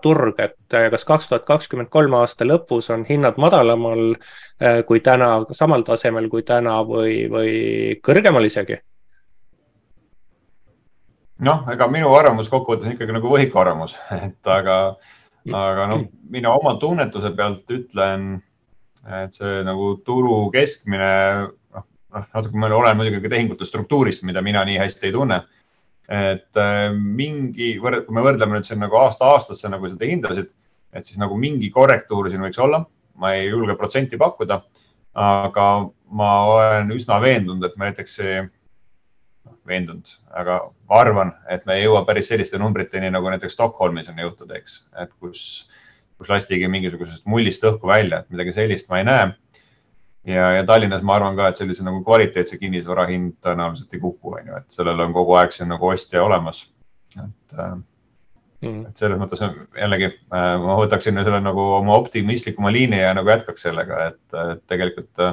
turg, 0.00 0.38
et 0.40 0.76
eh, 0.78 0.86
kas 0.92 1.04
kaks 1.04 1.28
tuhat 1.28 1.44
kakskümmend 1.48 1.90
kolm 1.92 2.14
aasta 2.16 2.46
lõpus 2.48 2.88
on 2.94 3.04
hinnad 3.04 3.36
madalamal 3.40 4.14
eh, 4.14 4.80
kui 4.88 5.02
täna, 5.04 5.42
samal 5.52 5.84
tasemel 5.84 6.30
kui 6.32 6.44
täna 6.48 6.78
või, 6.88 7.26
või 7.32 7.52
kõrgemal 8.04 8.48
isegi? 8.48 8.80
noh, 11.42 11.64
ega 11.72 11.88
minu 11.90 12.12
arvamus 12.14 12.48
kokkuvõttes 12.48 12.86
on 12.86 12.94
ikkagi 12.94 13.16
nagu 13.16 13.30
võhikarvamus, 13.32 13.96
et 14.28 14.50
aga, 14.56 14.76
aga 15.50 15.86
noh, 15.90 16.04
mina 16.30 16.52
oma 16.54 16.76
tunnetuse 16.80 17.32
pealt 17.36 17.70
ütlen, 17.74 18.36
et 19.22 19.34
see 19.34 19.64
nagu 19.66 19.96
turu 20.06 20.44
keskmine, 20.54 21.08
noh, 21.74 21.88
noh 22.14 22.28
natuke 22.36 22.62
ma 22.62 22.70
olen 22.70 23.00
muidugi 23.00 23.24
ka 23.24 23.32
tehingute 23.34 23.66
struktuurist, 23.68 24.22
mida 24.28 24.44
mina 24.44 24.62
nii 24.68 24.78
hästi 24.80 25.10
ei 25.10 25.16
tunne 25.18 25.42
et 26.12 26.60
äh, 26.60 26.92
mingi, 26.92 27.76
kui 27.80 28.14
me 28.14 28.24
võrdleme 28.24 28.58
nüüd 28.58 28.68
siin 28.68 28.82
nagu 28.82 28.98
aasta 29.00 29.30
aastasse 29.32 29.70
nagu 29.72 29.88
seda 29.88 30.08
hindasid, 30.08 30.50
et 30.92 31.08
siis 31.08 31.20
nagu 31.20 31.38
mingi 31.40 31.70
korrektuur 31.72 32.28
siin 32.30 32.44
võiks 32.44 32.60
olla. 32.60 32.84
ma 33.22 33.34
ei 33.36 33.50
julge 33.50 33.74
protsenti 33.76 34.16
pakkuda, 34.18 34.56
aga 35.20 35.64
ma 36.16 36.30
olen 36.48 36.94
üsna 36.94 37.18
veendunud, 37.20 37.62
et 37.68 37.74
me 37.76 37.90
näiteks, 37.90 38.14
noh, 39.44 39.56
veendunud, 39.68 40.08
aga 40.40 40.56
ma 40.88 40.96
arvan, 40.98 41.34
et 41.52 41.66
me 41.68 41.76
ei 41.76 41.84
jõua 41.84 42.06
päris 42.08 42.30
selliste 42.32 42.58
numbriteni, 42.58 43.10
nagu 43.12 43.28
näiteks 43.30 43.52
Stockholmis 43.52 44.08
on 44.08 44.18
jõutud, 44.24 44.50
eks, 44.56 44.78
et 45.04 45.12
kus, 45.20 45.68
kus 46.16 46.32
lastigi 46.32 46.72
mingisugusest 46.72 47.28
mullist 47.28 47.68
õhku 47.68 47.92
välja, 47.92 48.22
et 48.22 48.32
midagi 48.32 48.56
sellist 48.56 48.88
ma 48.88 49.02
ei 49.02 49.06
näe 49.10 49.28
ja, 50.28 50.50
ja 50.56 50.66
Tallinnas 50.66 51.04
ma 51.06 51.16
arvan 51.18 51.38
ka, 51.38 51.48
et 51.48 51.60
sellise 51.60 51.84
nagu 51.86 52.02
kvaliteetse 52.06 52.58
kinnisvara 52.60 53.06
hind 53.10 53.38
tõenäoliselt 53.44 53.94
ei 53.96 54.02
kuku, 54.02 54.34
on 54.38 54.50
ju, 54.50 54.60
et 54.60 54.76
sellel 54.76 55.00
on 55.06 55.14
kogu 55.16 55.38
aeg 55.38 55.54
siin 55.54 55.72
nagu 55.72 55.88
ostja 55.88 56.24
olemas. 56.24 56.66
et, 57.16 57.56
äh, 57.58 57.72
mm.. 58.62 58.84
et 58.90 59.02
selles 59.02 59.20
mõttes 59.20 59.42
jällegi 59.42 60.12
ma 60.30 60.76
võtaksin 60.80 61.18
selle 61.22 61.40
nagu 61.44 61.66
oma 61.78 61.96
optimistlikuma 62.00 62.72
liini 62.72 63.02
ja 63.02 63.14
nagu 63.18 63.28
jätkaks 63.28 63.68
sellega, 63.68 64.12
et 64.12 64.62
tegelikult 64.70 65.26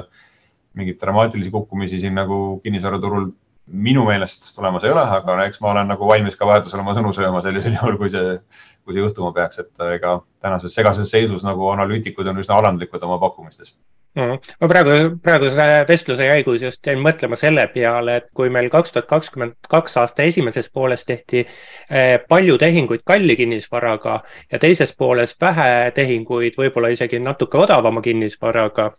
mingeid 0.78 1.00
dramaatilisi 1.00 1.50
kukkumisi 1.50 1.98
siin 1.98 2.14
nagu 2.14 2.60
kinnisvaraturul 2.62 3.30
minu 3.70 4.04
meelest 4.06 4.50
tulemas 4.54 4.84
ei 4.84 4.92
ole, 4.92 5.02
aga 5.02 5.36
eks 5.46 5.60
ma 5.62 5.72
olen 5.74 5.90
nagu 5.92 6.06
valmis 6.06 6.36
ka 6.38 6.48
vahetusel 6.48 6.82
oma 6.82 6.94
sõnu 6.96 7.12
sööma 7.16 7.42
sellisel 7.44 7.74
juhul, 7.78 7.98
kui 8.00 8.10
see, 8.12 8.36
kui 8.84 8.96
see 8.96 9.04
juhtuma 9.04 9.32
peaks, 9.36 9.60
et 9.62 9.84
ega 9.94 10.18
tänases 10.42 10.74
segases 10.74 11.10
seisus 11.12 11.44
nagu 11.46 11.70
analüütikud 11.74 12.28
on 12.30 12.42
üsna 12.42 12.58
alandlikud 12.58 13.02
oma 13.06 13.20
pakkumistes. 13.22 13.74
Ma 14.16 14.68
praegu, 14.70 14.96
praeguse 15.22 15.66
vestluse 15.88 16.26
käigus 16.26 16.64
just 16.64 16.86
jäin 16.86 16.98
mõtlema 17.02 17.38
selle 17.38 17.66
peale, 17.70 18.16
et 18.18 18.28
kui 18.34 18.50
meil 18.50 18.66
kaks 18.72 18.94
tuhat 18.96 19.06
kakskümmend 19.10 19.70
kaks 19.70 19.96
aasta 20.02 20.26
esimeses 20.26 20.70
pooles 20.74 21.06
tehti 21.06 21.44
eh, 21.44 22.18
palju 22.28 22.58
tehinguid 22.58 23.06
kalli 23.06 23.36
kinnisvaraga 23.38 24.20
ja 24.50 24.58
teises 24.58 24.92
pooles 24.98 25.36
vähe 25.40 25.90
tehinguid, 25.94 26.58
võib-olla 26.58 26.90
isegi 26.90 27.22
natuke 27.22 27.58
odavama 27.62 28.02
kinnisvaraga, 28.02 28.90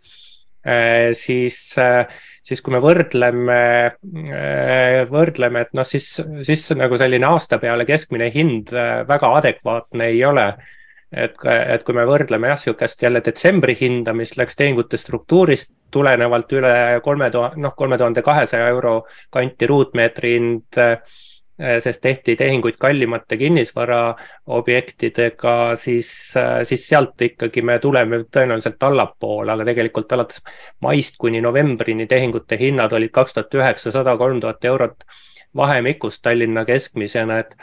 eh, 0.64 1.10
siis 1.12 1.64
äh, 1.78 2.06
siis 2.46 2.62
kui 2.62 2.74
me 2.74 2.80
võrdleme, 2.82 3.58
võrdleme, 5.10 5.64
et 5.66 5.74
noh, 5.78 5.86
siis, 5.86 6.08
siis 6.46 6.64
nagu 6.78 6.98
selline 6.98 7.28
aasta 7.30 7.58
peale 7.62 7.86
keskmine 7.88 8.30
hind 8.34 8.72
väga 9.08 9.34
adekvaatne 9.38 10.10
ei 10.12 10.24
ole. 10.26 10.48
Et, 11.12 11.36
et 11.44 11.84
kui 11.84 11.96
me 11.96 12.04
võrdleme 12.08 12.52
jah, 12.52 12.60
sihukest 12.60 13.02
jälle 13.02 13.20
detsembri 13.24 13.76
hinda, 13.80 14.14
mis 14.16 14.36
läks 14.36 14.56
tehingute 14.56 15.00
struktuurist 15.00 15.74
tulenevalt 15.92 16.52
üle 16.56 16.74
kolme 17.04 17.28
tuhande, 17.30 17.60
noh, 17.60 17.74
kolme 17.76 17.98
tuhande 18.00 18.22
kahesaja 18.24 18.68
euro 18.72 19.02
kanti 19.30 19.68
ruutmeetri 19.68 20.38
hind 20.38 20.80
Äh, 21.62 21.76
sest 21.84 22.00
tehti 22.00 22.32
tehinguid 22.36 22.74
kallimate 22.80 23.36
kinnisvaraobjektidega, 23.36 25.76
siis, 25.76 26.36
äh, 26.36 26.62
siis 26.62 26.88
sealt 26.88 27.22
ikkagi 27.22 27.62
me 27.62 27.78
tuleme 27.78 28.24
tõenäoliselt 28.24 28.82
allapoole, 28.82 29.52
aga 29.52 29.64
tegelikult 29.68 30.12
alates 30.16 30.40
maist 30.80 31.16
kuni 31.20 31.40
novembrini 31.44 32.06
tehingute 32.08 32.56
hinnad 32.58 32.92
olid 32.96 33.10
kaks 33.12 33.32
tuhat 33.36 33.54
üheksasada, 33.60 34.16
kolm 34.16 34.40
tuhat 34.40 34.64
eurot 34.64 35.04
vahemikus 35.56 36.20
Tallinna 36.24 36.64
keskmisena, 36.64 37.38
et 37.44 37.54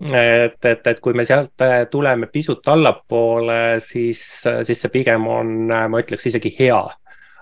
et, 0.00 0.58
et, 0.64 0.86
et 0.86 1.00
kui 1.00 1.12
me 1.16 1.24
sealt 1.28 1.60
äh, 1.64 1.84
tuleme 1.90 2.30
pisut 2.32 2.68
allapoole, 2.68 3.78
siis, 3.84 4.22
siis 4.46 4.82
see 4.86 4.92
pigem 4.92 5.26
on, 5.28 5.54
ma 5.68 6.00
ütleks 6.00 6.26
isegi 6.30 6.54
hea 6.58 6.80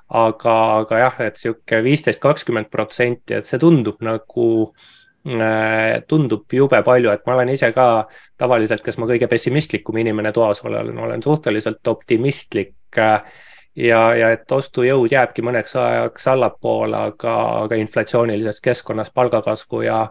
aga, 0.09 0.55
aga 0.83 1.03
jah, 1.05 1.19
et 1.29 1.37
sihuke 1.37 1.83
viisteist, 1.85 2.21
kakskümmend 2.23 2.71
protsenti, 2.73 3.37
et 3.37 3.47
see 3.47 3.61
tundub 3.61 4.01
nagu 4.03 4.47
äh, 4.71 4.87
Äh, 5.27 6.03
tundub 6.09 6.53
jube 6.53 6.79
palju, 6.83 7.11
et 7.11 7.25
ma 7.27 7.35
olen 7.35 7.51
ise 7.53 7.69
ka 7.77 8.07
tavaliselt, 8.39 8.81
kes 8.85 8.97
ma 8.97 9.09
kõige 9.11 9.27
pessimistlikum 9.29 9.99
inimene 10.01 10.31
toas 10.33 10.63
olen, 10.65 10.95
olen 10.95 11.23
suhteliselt 11.23 11.91
optimistlik. 11.91 12.77
Äh, 12.97 13.27
ja, 13.77 14.01
ja 14.17 14.31
et 14.33 14.53
ostujõud 14.53 15.13
jääbki 15.13 15.45
mõneks 15.45 15.75
ajaks 15.77 16.31
allapoole, 16.33 17.03
aga, 17.11 17.35
aga 17.65 17.81
inflatsioonilises 17.83 18.63
keskkonnas 18.65 19.11
palgakasvu 19.11 19.83
ja 19.85 20.05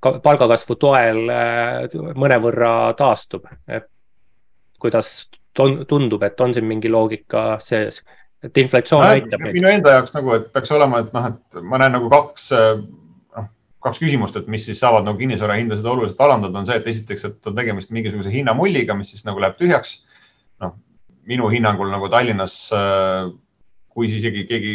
palgakasvu 0.00 0.76
toel 0.78 1.24
äh, 1.32 1.98
mõnevõrra 2.18 2.94
taastub, 2.98 3.48
et 3.66 3.88
kuidas 4.78 5.28
tundub, 5.58 6.22
et 6.22 6.40
on 6.40 6.54
siin 6.54 6.68
mingi 6.68 6.90
loogika 6.90 7.56
sees, 7.62 8.04
et 8.44 8.60
inflatsioon 8.62 9.04
aitab 9.08 9.42
meid? 9.42 9.56
minu 9.58 9.70
enda 9.72 9.96
jaoks 9.96 10.14
nagu, 10.14 10.36
et 10.36 10.46
peaks 10.54 10.70
olema, 10.76 11.02
et 11.02 11.10
noh, 11.16 11.32
et 11.32 11.62
ma 11.66 11.80
näen 11.82 11.96
nagu 11.98 12.10
kaks 12.12 12.52
kaks 13.84 14.00
küsimust, 14.02 14.36
et 14.38 14.48
mis 14.50 14.64
siis 14.66 14.78
saavad 14.82 15.06
nagu 15.06 15.18
kinnisvara 15.20 15.58
hindasid 15.58 15.86
oluliselt 15.86 16.20
alandada, 16.24 16.58
on 16.58 16.66
see, 16.66 16.78
et 16.80 16.86
esiteks, 16.90 17.26
et 17.28 17.50
on 17.50 17.56
tegemist 17.58 17.92
mingisuguse 17.94 18.32
hinnamulliga, 18.32 18.96
mis 18.98 19.12
siis 19.14 19.24
nagu 19.26 19.42
läheb 19.42 19.58
tühjaks. 19.58 20.00
noh, 20.62 20.74
minu 21.30 21.46
hinnangul 21.52 21.90
nagu 21.92 22.08
Tallinnas, 22.10 22.56
äh, 22.74 23.28
kui 23.94 24.08
siis 24.10 24.24
isegi 24.24 24.44
keegi 24.48 24.74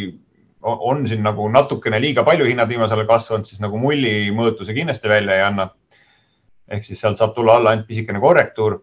on 0.63 1.07
siin 1.07 1.23
nagu 1.23 1.47
natukene 1.51 1.99
liiga 2.01 2.23
palju 2.23 2.47
hinnad 2.47 2.69
viimasel 2.71 3.01
ajal 3.01 3.09
kasvanud, 3.09 3.47
siis 3.49 3.61
nagu 3.63 3.79
mulli 3.79 4.31
mõõtuse 4.35 4.75
kindlasti 4.75 5.11
välja 5.11 5.35
ei 5.35 5.45
anna. 5.49 5.69
ehk 6.71 6.83
siis 6.83 7.01
sealt 7.01 7.19
saab 7.19 7.33
tulla 7.35 7.57
alla 7.57 7.69
ainult 7.69 7.87
pisikene 7.87 8.19
korrektuur. 8.19 8.79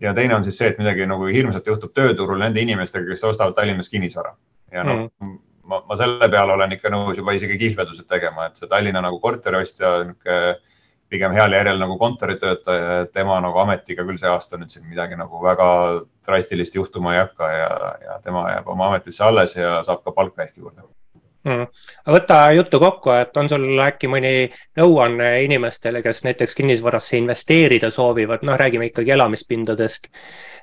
ja 0.00 0.14
teine 0.14 0.34
on 0.34 0.44
siis 0.44 0.58
see, 0.58 0.68
et 0.68 0.78
midagi 0.78 1.06
nagu 1.06 1.26
hirmsat 1.26 1.66
juhtub 1.66 1.94
tööturul 1.94 2.38
nende 2.38 2.60
inimestega, 2.60 3.06
kes 3.08 3.24
ostavad 3.24 3.54
Tallinnas 3.54 3.88
kinnisvara 3.88 4.36
ja 4.72 4.84
noh 4.84 5.08
mm 5.20 5.38
ma, 5.64 5.80
ma 5.88 5.96
selle 5.96 6.28
peale 6.30 6.54
olen 6.54 6.76
ikka 6.76 6.92
nõus 6.92 7.18
juba 7.18 7.34
isegi 7.36 7.58
kihlvedused 7.60 8.06
tegema, 8.10 8.48
et 8.48 8.60
see 8.60 8.70
Tallinna 8.70 9.02
nagu 9.04 9.20
korteriostja, 9.22 9.96
niisugune 10.10 10.54
pigem 11.12 11.34
heal 11.36 11.52
järjel 11.52 11.78
nagu 11.78 11.98
kontoritöötaja, 12.00 13.04
tema 13.14 13.36
nagu 13.44 13.60
ametiga 13.60 14.02
küll 14.08 14.18
see 14.18 14.30
aasta 14.30 14.58
nüüd 14.58 14.72
siin 14.72 14.86
midagi 14.88 15.18
nagu 15.20 15.38
väga 15.44 15.66
drastilist 16.26 16.74
juhtuma 16.74 17.12
ei 17.14 17.20
hakka 17.20 17.50
ja, 17.52 17.68
ja 18.06 18.16
tema 18.24 18.46
jääb 18.50 18.70
oma 18.72 18.88
ametisse 18.88 19.22
alles 19.22 19.54
ja 19.54 19.76
saab 19.86 20.02
ka 20.02 20.14
palka 20.16 20.42
ehk 20.46 20.56
juurde 20.56 20.82
mm.. 21.44 21.66
võta 22.10 22.38
juttu 22.56 22.80
kokku, 22.80 23.12
et 23.18 23.36
on 23.36 23.48
sul 23.48 23.66
äkki 23.84 24.08
mõni 24.10 24.34
nõuanne 24.78 25.30
inimestele, 25.44 26.02
kes 26.02 26.24
näiteks 26.26 26.56
kinnisvarasse 26.58 27.18
investeerida 27.20 27.90
soovivad, 27.94 28.44
noh, 28.46 28.58
räägime 28.60 28.90
ikkagi 28.90 29.14
elamispindadest. 29.16 30.08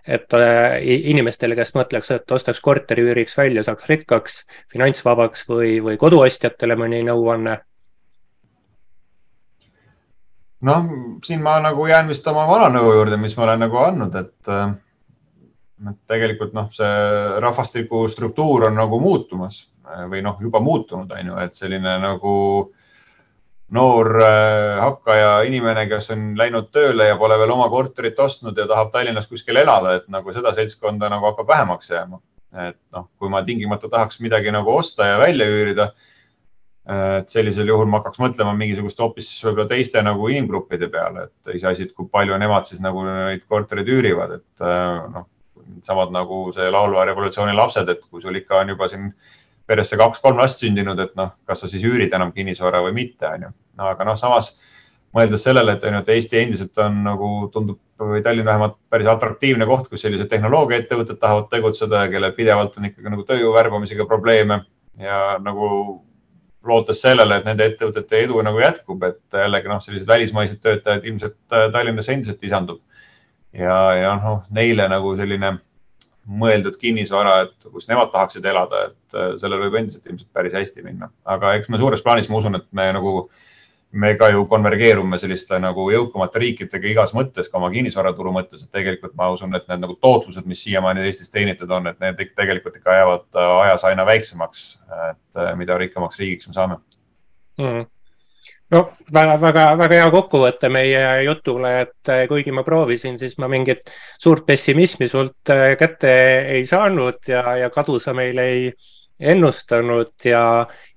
et 0.08 0.34
äh, 0.34 0.80
inimestele, 0.82 1.56
kes 1.56 1.76
mõtleks, 1.76 2.12
et 2.12 2.32
ostaks 2.32 2.60
korteri 2.60 3.04
üüriks 3.06 3.38
välja, 3.38 3.64
saaks 3.64 3.86
rikkaks, 3.90 4.46
finantsvabaks 4.74 5.46
või, 5.50 5.76
või 5.84 5.98
koduostjatele 5.98 6.76
mõni 6.76 7.04
nõuanne? 7.06 7.60
noh, 10.62 10.86
siin 11.26 11.42
ma 11.42 11.60
nagu 11.60 11.86
jään 11.90 12.08
vist 12.08 12.28
oma 12.28 12.48
vana 12.48 12.70
nõu 12.70 12.94
juurde, 12.94 13.18
mis 13.18 13.38
ma 13.38 13.44
olen 13.44 13.64
nagu 13.66 13.78
andnud, 13.82 14.16
et 14.16 14.50
äh, 14.50 14.74
et 15.90 15.98
tegelikult 16.08 16.54
noh, 16.54 16.68
see 16.74 16.90
rahvastiku 17.42 18.04
struktuur 18.10 18.68
on 18.68 18.76
nagu 18.78 19.00
muutumas 19.02 19.64
või 20.12 20.22
noh, 20.26 20.38
juba 20.42 20.60
muutunud, 20.64 21.12
on 21.12 21.34
ju, 21.34 21.40
et 21.42 21.58
selline 21.58 21.98
nagu 22.04 22.36
noor 23.72 24.22
äh, 24.22 24.80
hakkaja 24.82 25.32
inimene, 25.48 25.86
kes 25.90 26.12
on 26.16 26.32
läinud 26.40 26.70
tööle 26.76 27.08
ja 27.08 27.18
pole 27.20 27.38
veel 27.40 27.54
oma 27.54 27.70
korterit 27.72 28.20
ostnud 28.20 28.58
ja 28.60 28.68
tahab 28.68 28.92
Tallinnas 28.92 29.30
kuskil 29.32 29.62
elada, 29.62 29.96
et 30.00 30.10
nagu 30.12 30.34
seda 30.36 30.52
seltskonda 30.56 31.10
nagu 31.12 31.30
hakkab 31.30 31.48
vähemaks 31.48 31.92
jääma. 31.94 32.22
et 32.52 32.76
noh, 32.92 33.06
kui 33.16 33.30
ma 33.32 33.40
tingimata 33.48 33.88
tahaks 33.88 34.20
midagi 34.20 34.52
nagu 34.52 34.74
osta 34.76 35.06
ja 35.08 35.20
välja 35.22 35.46
üürida, 35.48 35.86
et 36.92 37.30
sellisel 37.32 37.70
juhul 37.72 37.88
ma 37.88 38.02
hakkaks 38.02 38.20
mõtlema 38.20 38.52
mingisugust 38.60 39.00
hoopis 39.00 39.30
võib-olla 39.46 39.70
teiste 39.70 40.02
nagu 40.04 40.28
inimgruppide 40.28 40.90
peale, 40.92 41.30
et 41.30 41.54
iseasi, 41.56 41.88
et 41.88 41.94
kui 41.96 42.10
palju 42.12 42.36
nemad 42.42 42.68
siis 42.68 42.82
nagu 42.84 43.06
neid 43.08 43.46
korterid 43.48 43.88
üürivad, 43.88 44.36
et 44.42 44.66
äh, 44.68 44.98
noh, 45.14 45.30
samad 45.88 46.12
nagu 46.12 46.50
see 46.52 46.68
laulva 46.76 47.06
revolutsiooni 47.08 47.56
lapsed, 47.56 47.88
et 47.88 48.04
kui 48.10 48.20
sul 48.20 48.36
ikka 48.36 48.60
on 48.66 48.76
juba 48.76 48.92
siin 48.92 49.08
äh, 49.08 49.41
peresse 49.68 49.98
kaks-kolm 50.00 50.40
last 50.42 50.64
sündinud, 50.64 51.00
et 51.00 51.16
noh, 51.16 51.34
kas 51.48 51.64
sa 51.64 51.70
siis 51.72 51.84
üürid 51.88 52.14
enam 52.14 52.34
kinnisvara 52.36 52.82
või 52.86 52.96
mitte, 52.98 53.30
on 53.30 53.48
ju. 53.48 53.54
aga 53.92 54.08
noh, 54.08 54.18
samas 54.20 54.52
mõeldes 55.16 55.44
sellele, 55.44 55.76
et 55.76 55.84
on 55.88 55.98
ju, 55.98 56.04
et 56.04 56.12
Eesti 56.16 56.40
endiselt 56.40 56.78
on 56.84 57.02
nagu 57.06 57.32
tundub 57.54 57.80
või 58.02 58.22
Tallinn 58.26 58.48
vähemalt 58.48 58.78
päris 58.90 59.10
atraktiivne 59.12 59.68
koht, 59.70 59.90
kus 59.90 60.02
sellised 60.06 60.30
tehnoloogiaettevõtted 60.32 61.20
tahavad 61.22 61.50
tegutseda 61.52 62.06
ja 62.06 62.12
kellel 62.12 62.34
pidevalt 62.38 62.78
on 62.80 62.88
ikkagi 62.90 63.14
nagu 63.14 63.26
tööjõu 63.28 63.52
värbamisega 63.54 64.08
probleeme 64.10 64.64
ja 65.00 65.38
nagu 65.44 65.68
lootes 66.68 67.02
sellele, 67.02 67.38
et 67.38 67.46
nende 67.46 67.66
ettevõtete 67.66 68.24
edu 68.26 68.42
nagu 68.46 68.62
jätkub, 68.62 69.04
et 69.04 69.42
jällegi 69.44 69.70
noh, 69.70 69.82
sellised 69.82 70.10
välismaised 70.10 70.62
töötajad 70.62 71.06
ilmselt 71.10 71.38
Tallinnasse 71.50 72.14
endiselt 72.14 72.42
lisandub. 72.42 72.82
ja, 73.54 73.78
ja 73.98 74.16
noh, 74.16 74.44
neile 74.50 74.88
nagu 74.90 75.16
selline 75.18 75.58
mõeldud 76.26 76.78
kinnisvara, 76.82 77.38
et 77.46 77.70
kus 77.72 77.88
nemad 77.90 78.12
tahaksid 78.14 78.46
elada, 78.46 78.90
et 78.92 79.16
äh, 79.18 79.32
sellel 79.42 79.64
võib 79.66 79.80
endiselt 79.80 80.06
ilmselt 80.08 80.30
päris 80.34 80.54
hästi 80.58 80.84
minna. 80.86 81.10
aga 81.26 81.56
eks 81.58 81.70
me 81.70 81.80
suures 81.82 82.04
plaanis, 82.06 82.30
ma 82.30 82.42
usun, 82.42 82.60
et 82.60 82.68
me 82.78 82.88
nagu, 82.94 83.30
me 83.92 84.14
ka 84.16 84.30
ju 84.32 84.46
konvergeerume 84.50 85.20
selliste 85.20 85.60
nagu 85.60 85.88
jõukamate 85.92 86.44
riikidega 86.44 86.92
igas 86.92 87.16
mõttes, 87.18 87.50
ka 87.50 87.58
oma 87.60 87.72
kinnisvaraturu 87.74 88.34
mõttes, 88.36 88.64
et 88.64 88.72
tegelikult 88.72 89.16
ma 89.20 89.32
usun, 89.34 89.56
et 89.58 89.66
need 89.72 89.82
nagu 89.84 89.98
tootlused, 90.00 90.46
mis 90.48 90.62
siiamaani 90.64 91.08
Eestis 91.08 91.34
teenitud 91.34 91.72
on, 91.72 91.90
et 91.92 92.00
need 92.04 92.22
tegelikult 92.38 92.78
ikka 92.78 93.00
jäävad 93.02 93.26
äh, 93.34 93.56
ajas 93.66 93.88
aina 93.90 94.06
väiksemaks. 94.06 94.68
et 95.10 95.42
äh, 95.42 95.56
mida 95.58 95.78
rikkamaks 95.78 96.20
riigiks 96.22 96.48
me 96.48 96.54
saame 96.54 96.78
mm 97.58 97.90
no 98.72 98.82
väga, 99.14 99.36
väga, 99.42 99.66
väga 99.80 100.00
hea 100.00 100.08
kokkuvõte 100.14 100.70
meie 100.72 101.02
jutule, 101.26 101.74
et 101.86 102.12
eh, 102.14 102.24
kuigi 102.30 102.54
ma 102.56 102.64
proovisin, 102.68 103.18
siis 103.20 103.38
ma 103.42 103.50
mingit 103.52 103.92
suurt 104.22 104.46
pessimismi 104.48 105.10
sult 105.12 105.52
eh, 105.52 105.76
kätte 105.80 106.14
ei 106.56 106.66
saanud 106.68 107.20
ja, 107.28 107.44
ja 107.66 107.72
kadu 107.74 108.00
sa 108.00 108.16
meile 108.18 108.48
ei 108.54 108.72
ennustanud 109.22 110.16
ja, 110.26 110.44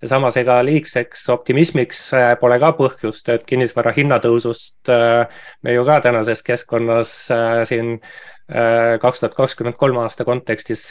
ja 0.00 0.08
samas 0.08 0.38
ega 0.40 0.60
liigseks 0.64 1.26
optimismiks 1.34 2.06
eh, 2.16 2.30
pole 2.40 2.60
ka 2.62 2.72
põhjust, 2.78 3.28
et 3.34 3.44
kinnisvara 3.48 3.92
hinnatõusust 3.96 4.94
me 5.62 5.74
ju 5.74 5.84
ka 5.88 5.98
tänases 6.06 6.46
keskkonnas 6.46 7.18
siin 7.68 7.98
kaks 9.00 9.22
tuhat 9.22 9.34
kakskümmend 9.34 9.76
kolm 9.80 10.02
aasta 10.02 10.24
kontekstis 10.28 10.90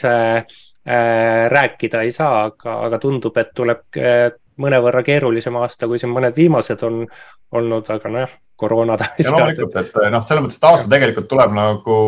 rääkida 1.53 2.01
ei 2.01 2.12
saa, 2.12 2.47
aga, 2.47 2.80
aga 2.88 2.97
tundub, 2.99 3.38
et 3.38 3.51
tuleb 3.55 3.84
mõnevõrra 4.62 5.04
keerulisem 5.06 5.56
aasta, 5.62 5.88
kui 5.89 5.99
siin 6.01 6.14
mõned 6.14 6.36
viimased 6.38 6.84
on 6.86 7.04
olnud, 7.58 7.89
aga 7.89 8.12
nojah, 8.14 8.34
koroona 8.60 8.97
ja 9.18 9.32
loomulikult, 9.34 9.78
et 9.82 9.99
noh, 10.14 10.26
selles 10.28 10.45
mõttes, 10.45 10.60
et 10.60 10.68
aasta 10.70 10.91
tegelikult 10.91 11.30
tuleb 11.32 11.56
nagu, 11.56 11.99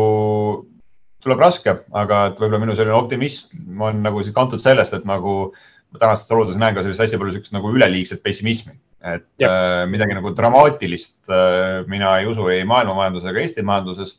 tuleb 1.24 1.42
raske, 1.42 1.78
aga 2.02 2.26
et 2.30 2.42
võib-olla 2.42 2.62
minu 2.62 2.76
selline 2.78 2.98
optimism 2.98 3.82
on 3.82 4.04
nagu 4.04 4.22
kantud 4.36 4.62
sellest, 4.62 4.94
et 4.94 5.08
nagu 5.08 5.36
ma 5.92 6.02
tänastes 6.02 6.32
oludes 6.34 6.58
näen 6.60 6.74
ka 6.76 6.84
sellist 6.84 7.02
hästi 7.02 7.18
palju 7.20 7.36
siukest 7.36 7.54
nagu 7.56 7.72
üleliigset 7.74 8.22
pessimismi, 8.22 8.76
et 9.06 9.26
ja. 9.42 9.50
äh, 9.50 9.82
midagi 9.90 10.16
nagu 10.18 10.32
dramaatilist 10.34 11.30
äh, 11.30 11.82
mina 11.90 12.16
ei 12.20 12.30
usu 12.30 12.48
ei 12.52 12.64
maailma 12.66 12.96
majanduses 12.98 13.30
ega 13.30 13.42
Eesti 13.42 13.66
majanduses 13.66 14.16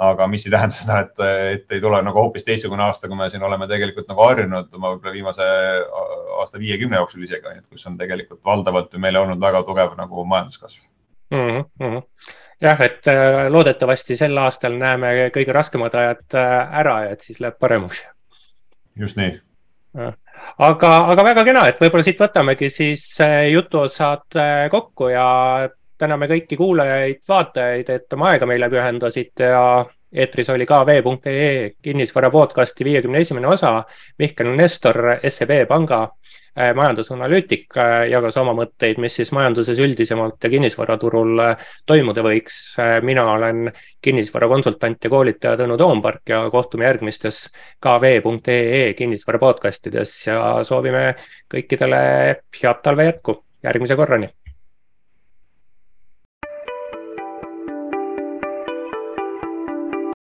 aga 0.00 0.26
mis 0.32 0.46
ei 0.46 0.52
tähenda 0.54 0.74
seda, 0.74 1.00
et, 1.04 1.22
et 1.54 1.74
ei 1.76 1.80
tule 1.82 1.98
nagu 2.04 2.22
hoopis 2.22 2.46
teistsugune 2.46 2.86
aasta, 2.86 3.08
kui 3.08 3.18
me 3.18 3.28
siin 3.32 3.42
oleme 3.44 3.68
tegelikult 3.68 4.08
nagu 4.08 4.24
harjunud 4.24 4.70
oma 4.78 4.94
võib-olla 4.94 5.12
viimase 5.12 5.48
aasta 6.40 6.60
viiekümne 6.62 7.00
jooksul 7.00 7.26
isegi, 7.26 7.58
kus 7.68 7.84
on 7.90 7.98
tegelikult 8.00 8.40
valdavalt 8.44 8.94
ju 8.96 9.02
meil 9.02 9.18
olnud 9.20 9.42
väga 9.42 9.62
tugev 9.68 9.92
nagu 9.98 10.24
majanduskasv 10.24 10.80
mm. 11.34 11.64
-hmm. 11.82 12.00
jah, 12.60 12.80
et 12.86 13.12
äh, 13.12 13.50
loodetavasti 13.52 14.16
sel 14.16 14.38
aastal 14.38 14.78
näeme 14.80 15.30
kõige 15.34 15.52
raskemad 15.52 15.94
ajad 15.94 16.24
äh, 16.34 16.80
ära 16.84 16.96
ja 17.04 17.12
et 17.16 17.20
siis 17.20 17.40
läheb 17.40 17.58
paremaks. 17.60 18.06
just 18.96 19.16
nii 19.20 19.36
aga, 20.58 20.96
aga 21.12 21.24
väga 21.24 21.44
kena, 21.44 21.66
et 21.68 21.80
võib-olla 21.80 22.06
siit 22.08 22.20
võtamegi 22.20 22.70
siis 22.72 23.04
äh, 23.20 23.50
jutuosad 23.52 24.40
kokku 24.70 25.12
ja 25.12 25.28
täname 26.00 26.28
kõiki 26.30 26.56
kuulajaid-vaatajaid, 26.60 27.90
et 27.92 28.16
oma 28.16 28.32
aega 28.32 28.48
meile 28.48 28.70
pühendasite 28.72 29.50
ja 29.52 29.64
eetris 30.12 30.48
oli 30.50 30.66
ka 30.66 30.80
vee.ee 30.86 31.72
kinnisvara 31.82 32.30
podcasti 32.30 32.84
viiekümne 32.84 33.20
esimene 33.20 33.48
osa. 33.48 33.82
Mihkel 34.18 34.54
Nestor, 34.56 34.96
SEB 35.28 35.52
panga 35.68 36.00
äh, 36.02 36.72
majandusanalüütik, 36.74 37.68
äh, 37.76 38.08
jagas 38.10 38.38
oma 38.40 38.54
mõtteid, 38.58 38.98
mis 39.02 39.20
siis 39.20 39.30
majanduses 39.36 39.78
üldisemalt 39.78 40.40
ja 40.44 40.50
kinnisvaraturul 40.50 41.44
äh, 41.44 41.68
toimuda 41.86 42.24
võiks. 42.26 42.58
mina 43.06 43.28
olen 43.32 43.70
kinnisvarakonsultant 44.02 45.04
ja 45.04 45.10
koolitaja 45.10 45.60
Tõnu 45.60 45.78
Toompark 45.78 46.28
ja 46.28 46.42
kohtume 46.50 46.88
järgmistes 46.88 47.46
kv.ee 47.80 48.94
kinnisvara 48.98 49.38
podcastides 49.38 50.16
ja 50.26 50.40
soovime 50.66 51.14
kõikidele 51.54 52.02
head 52.62 52.82
talve 52.82 53.04
jätku. 53.12 53.42
järgmise 53.62 53.96
korrani 53.96 54.30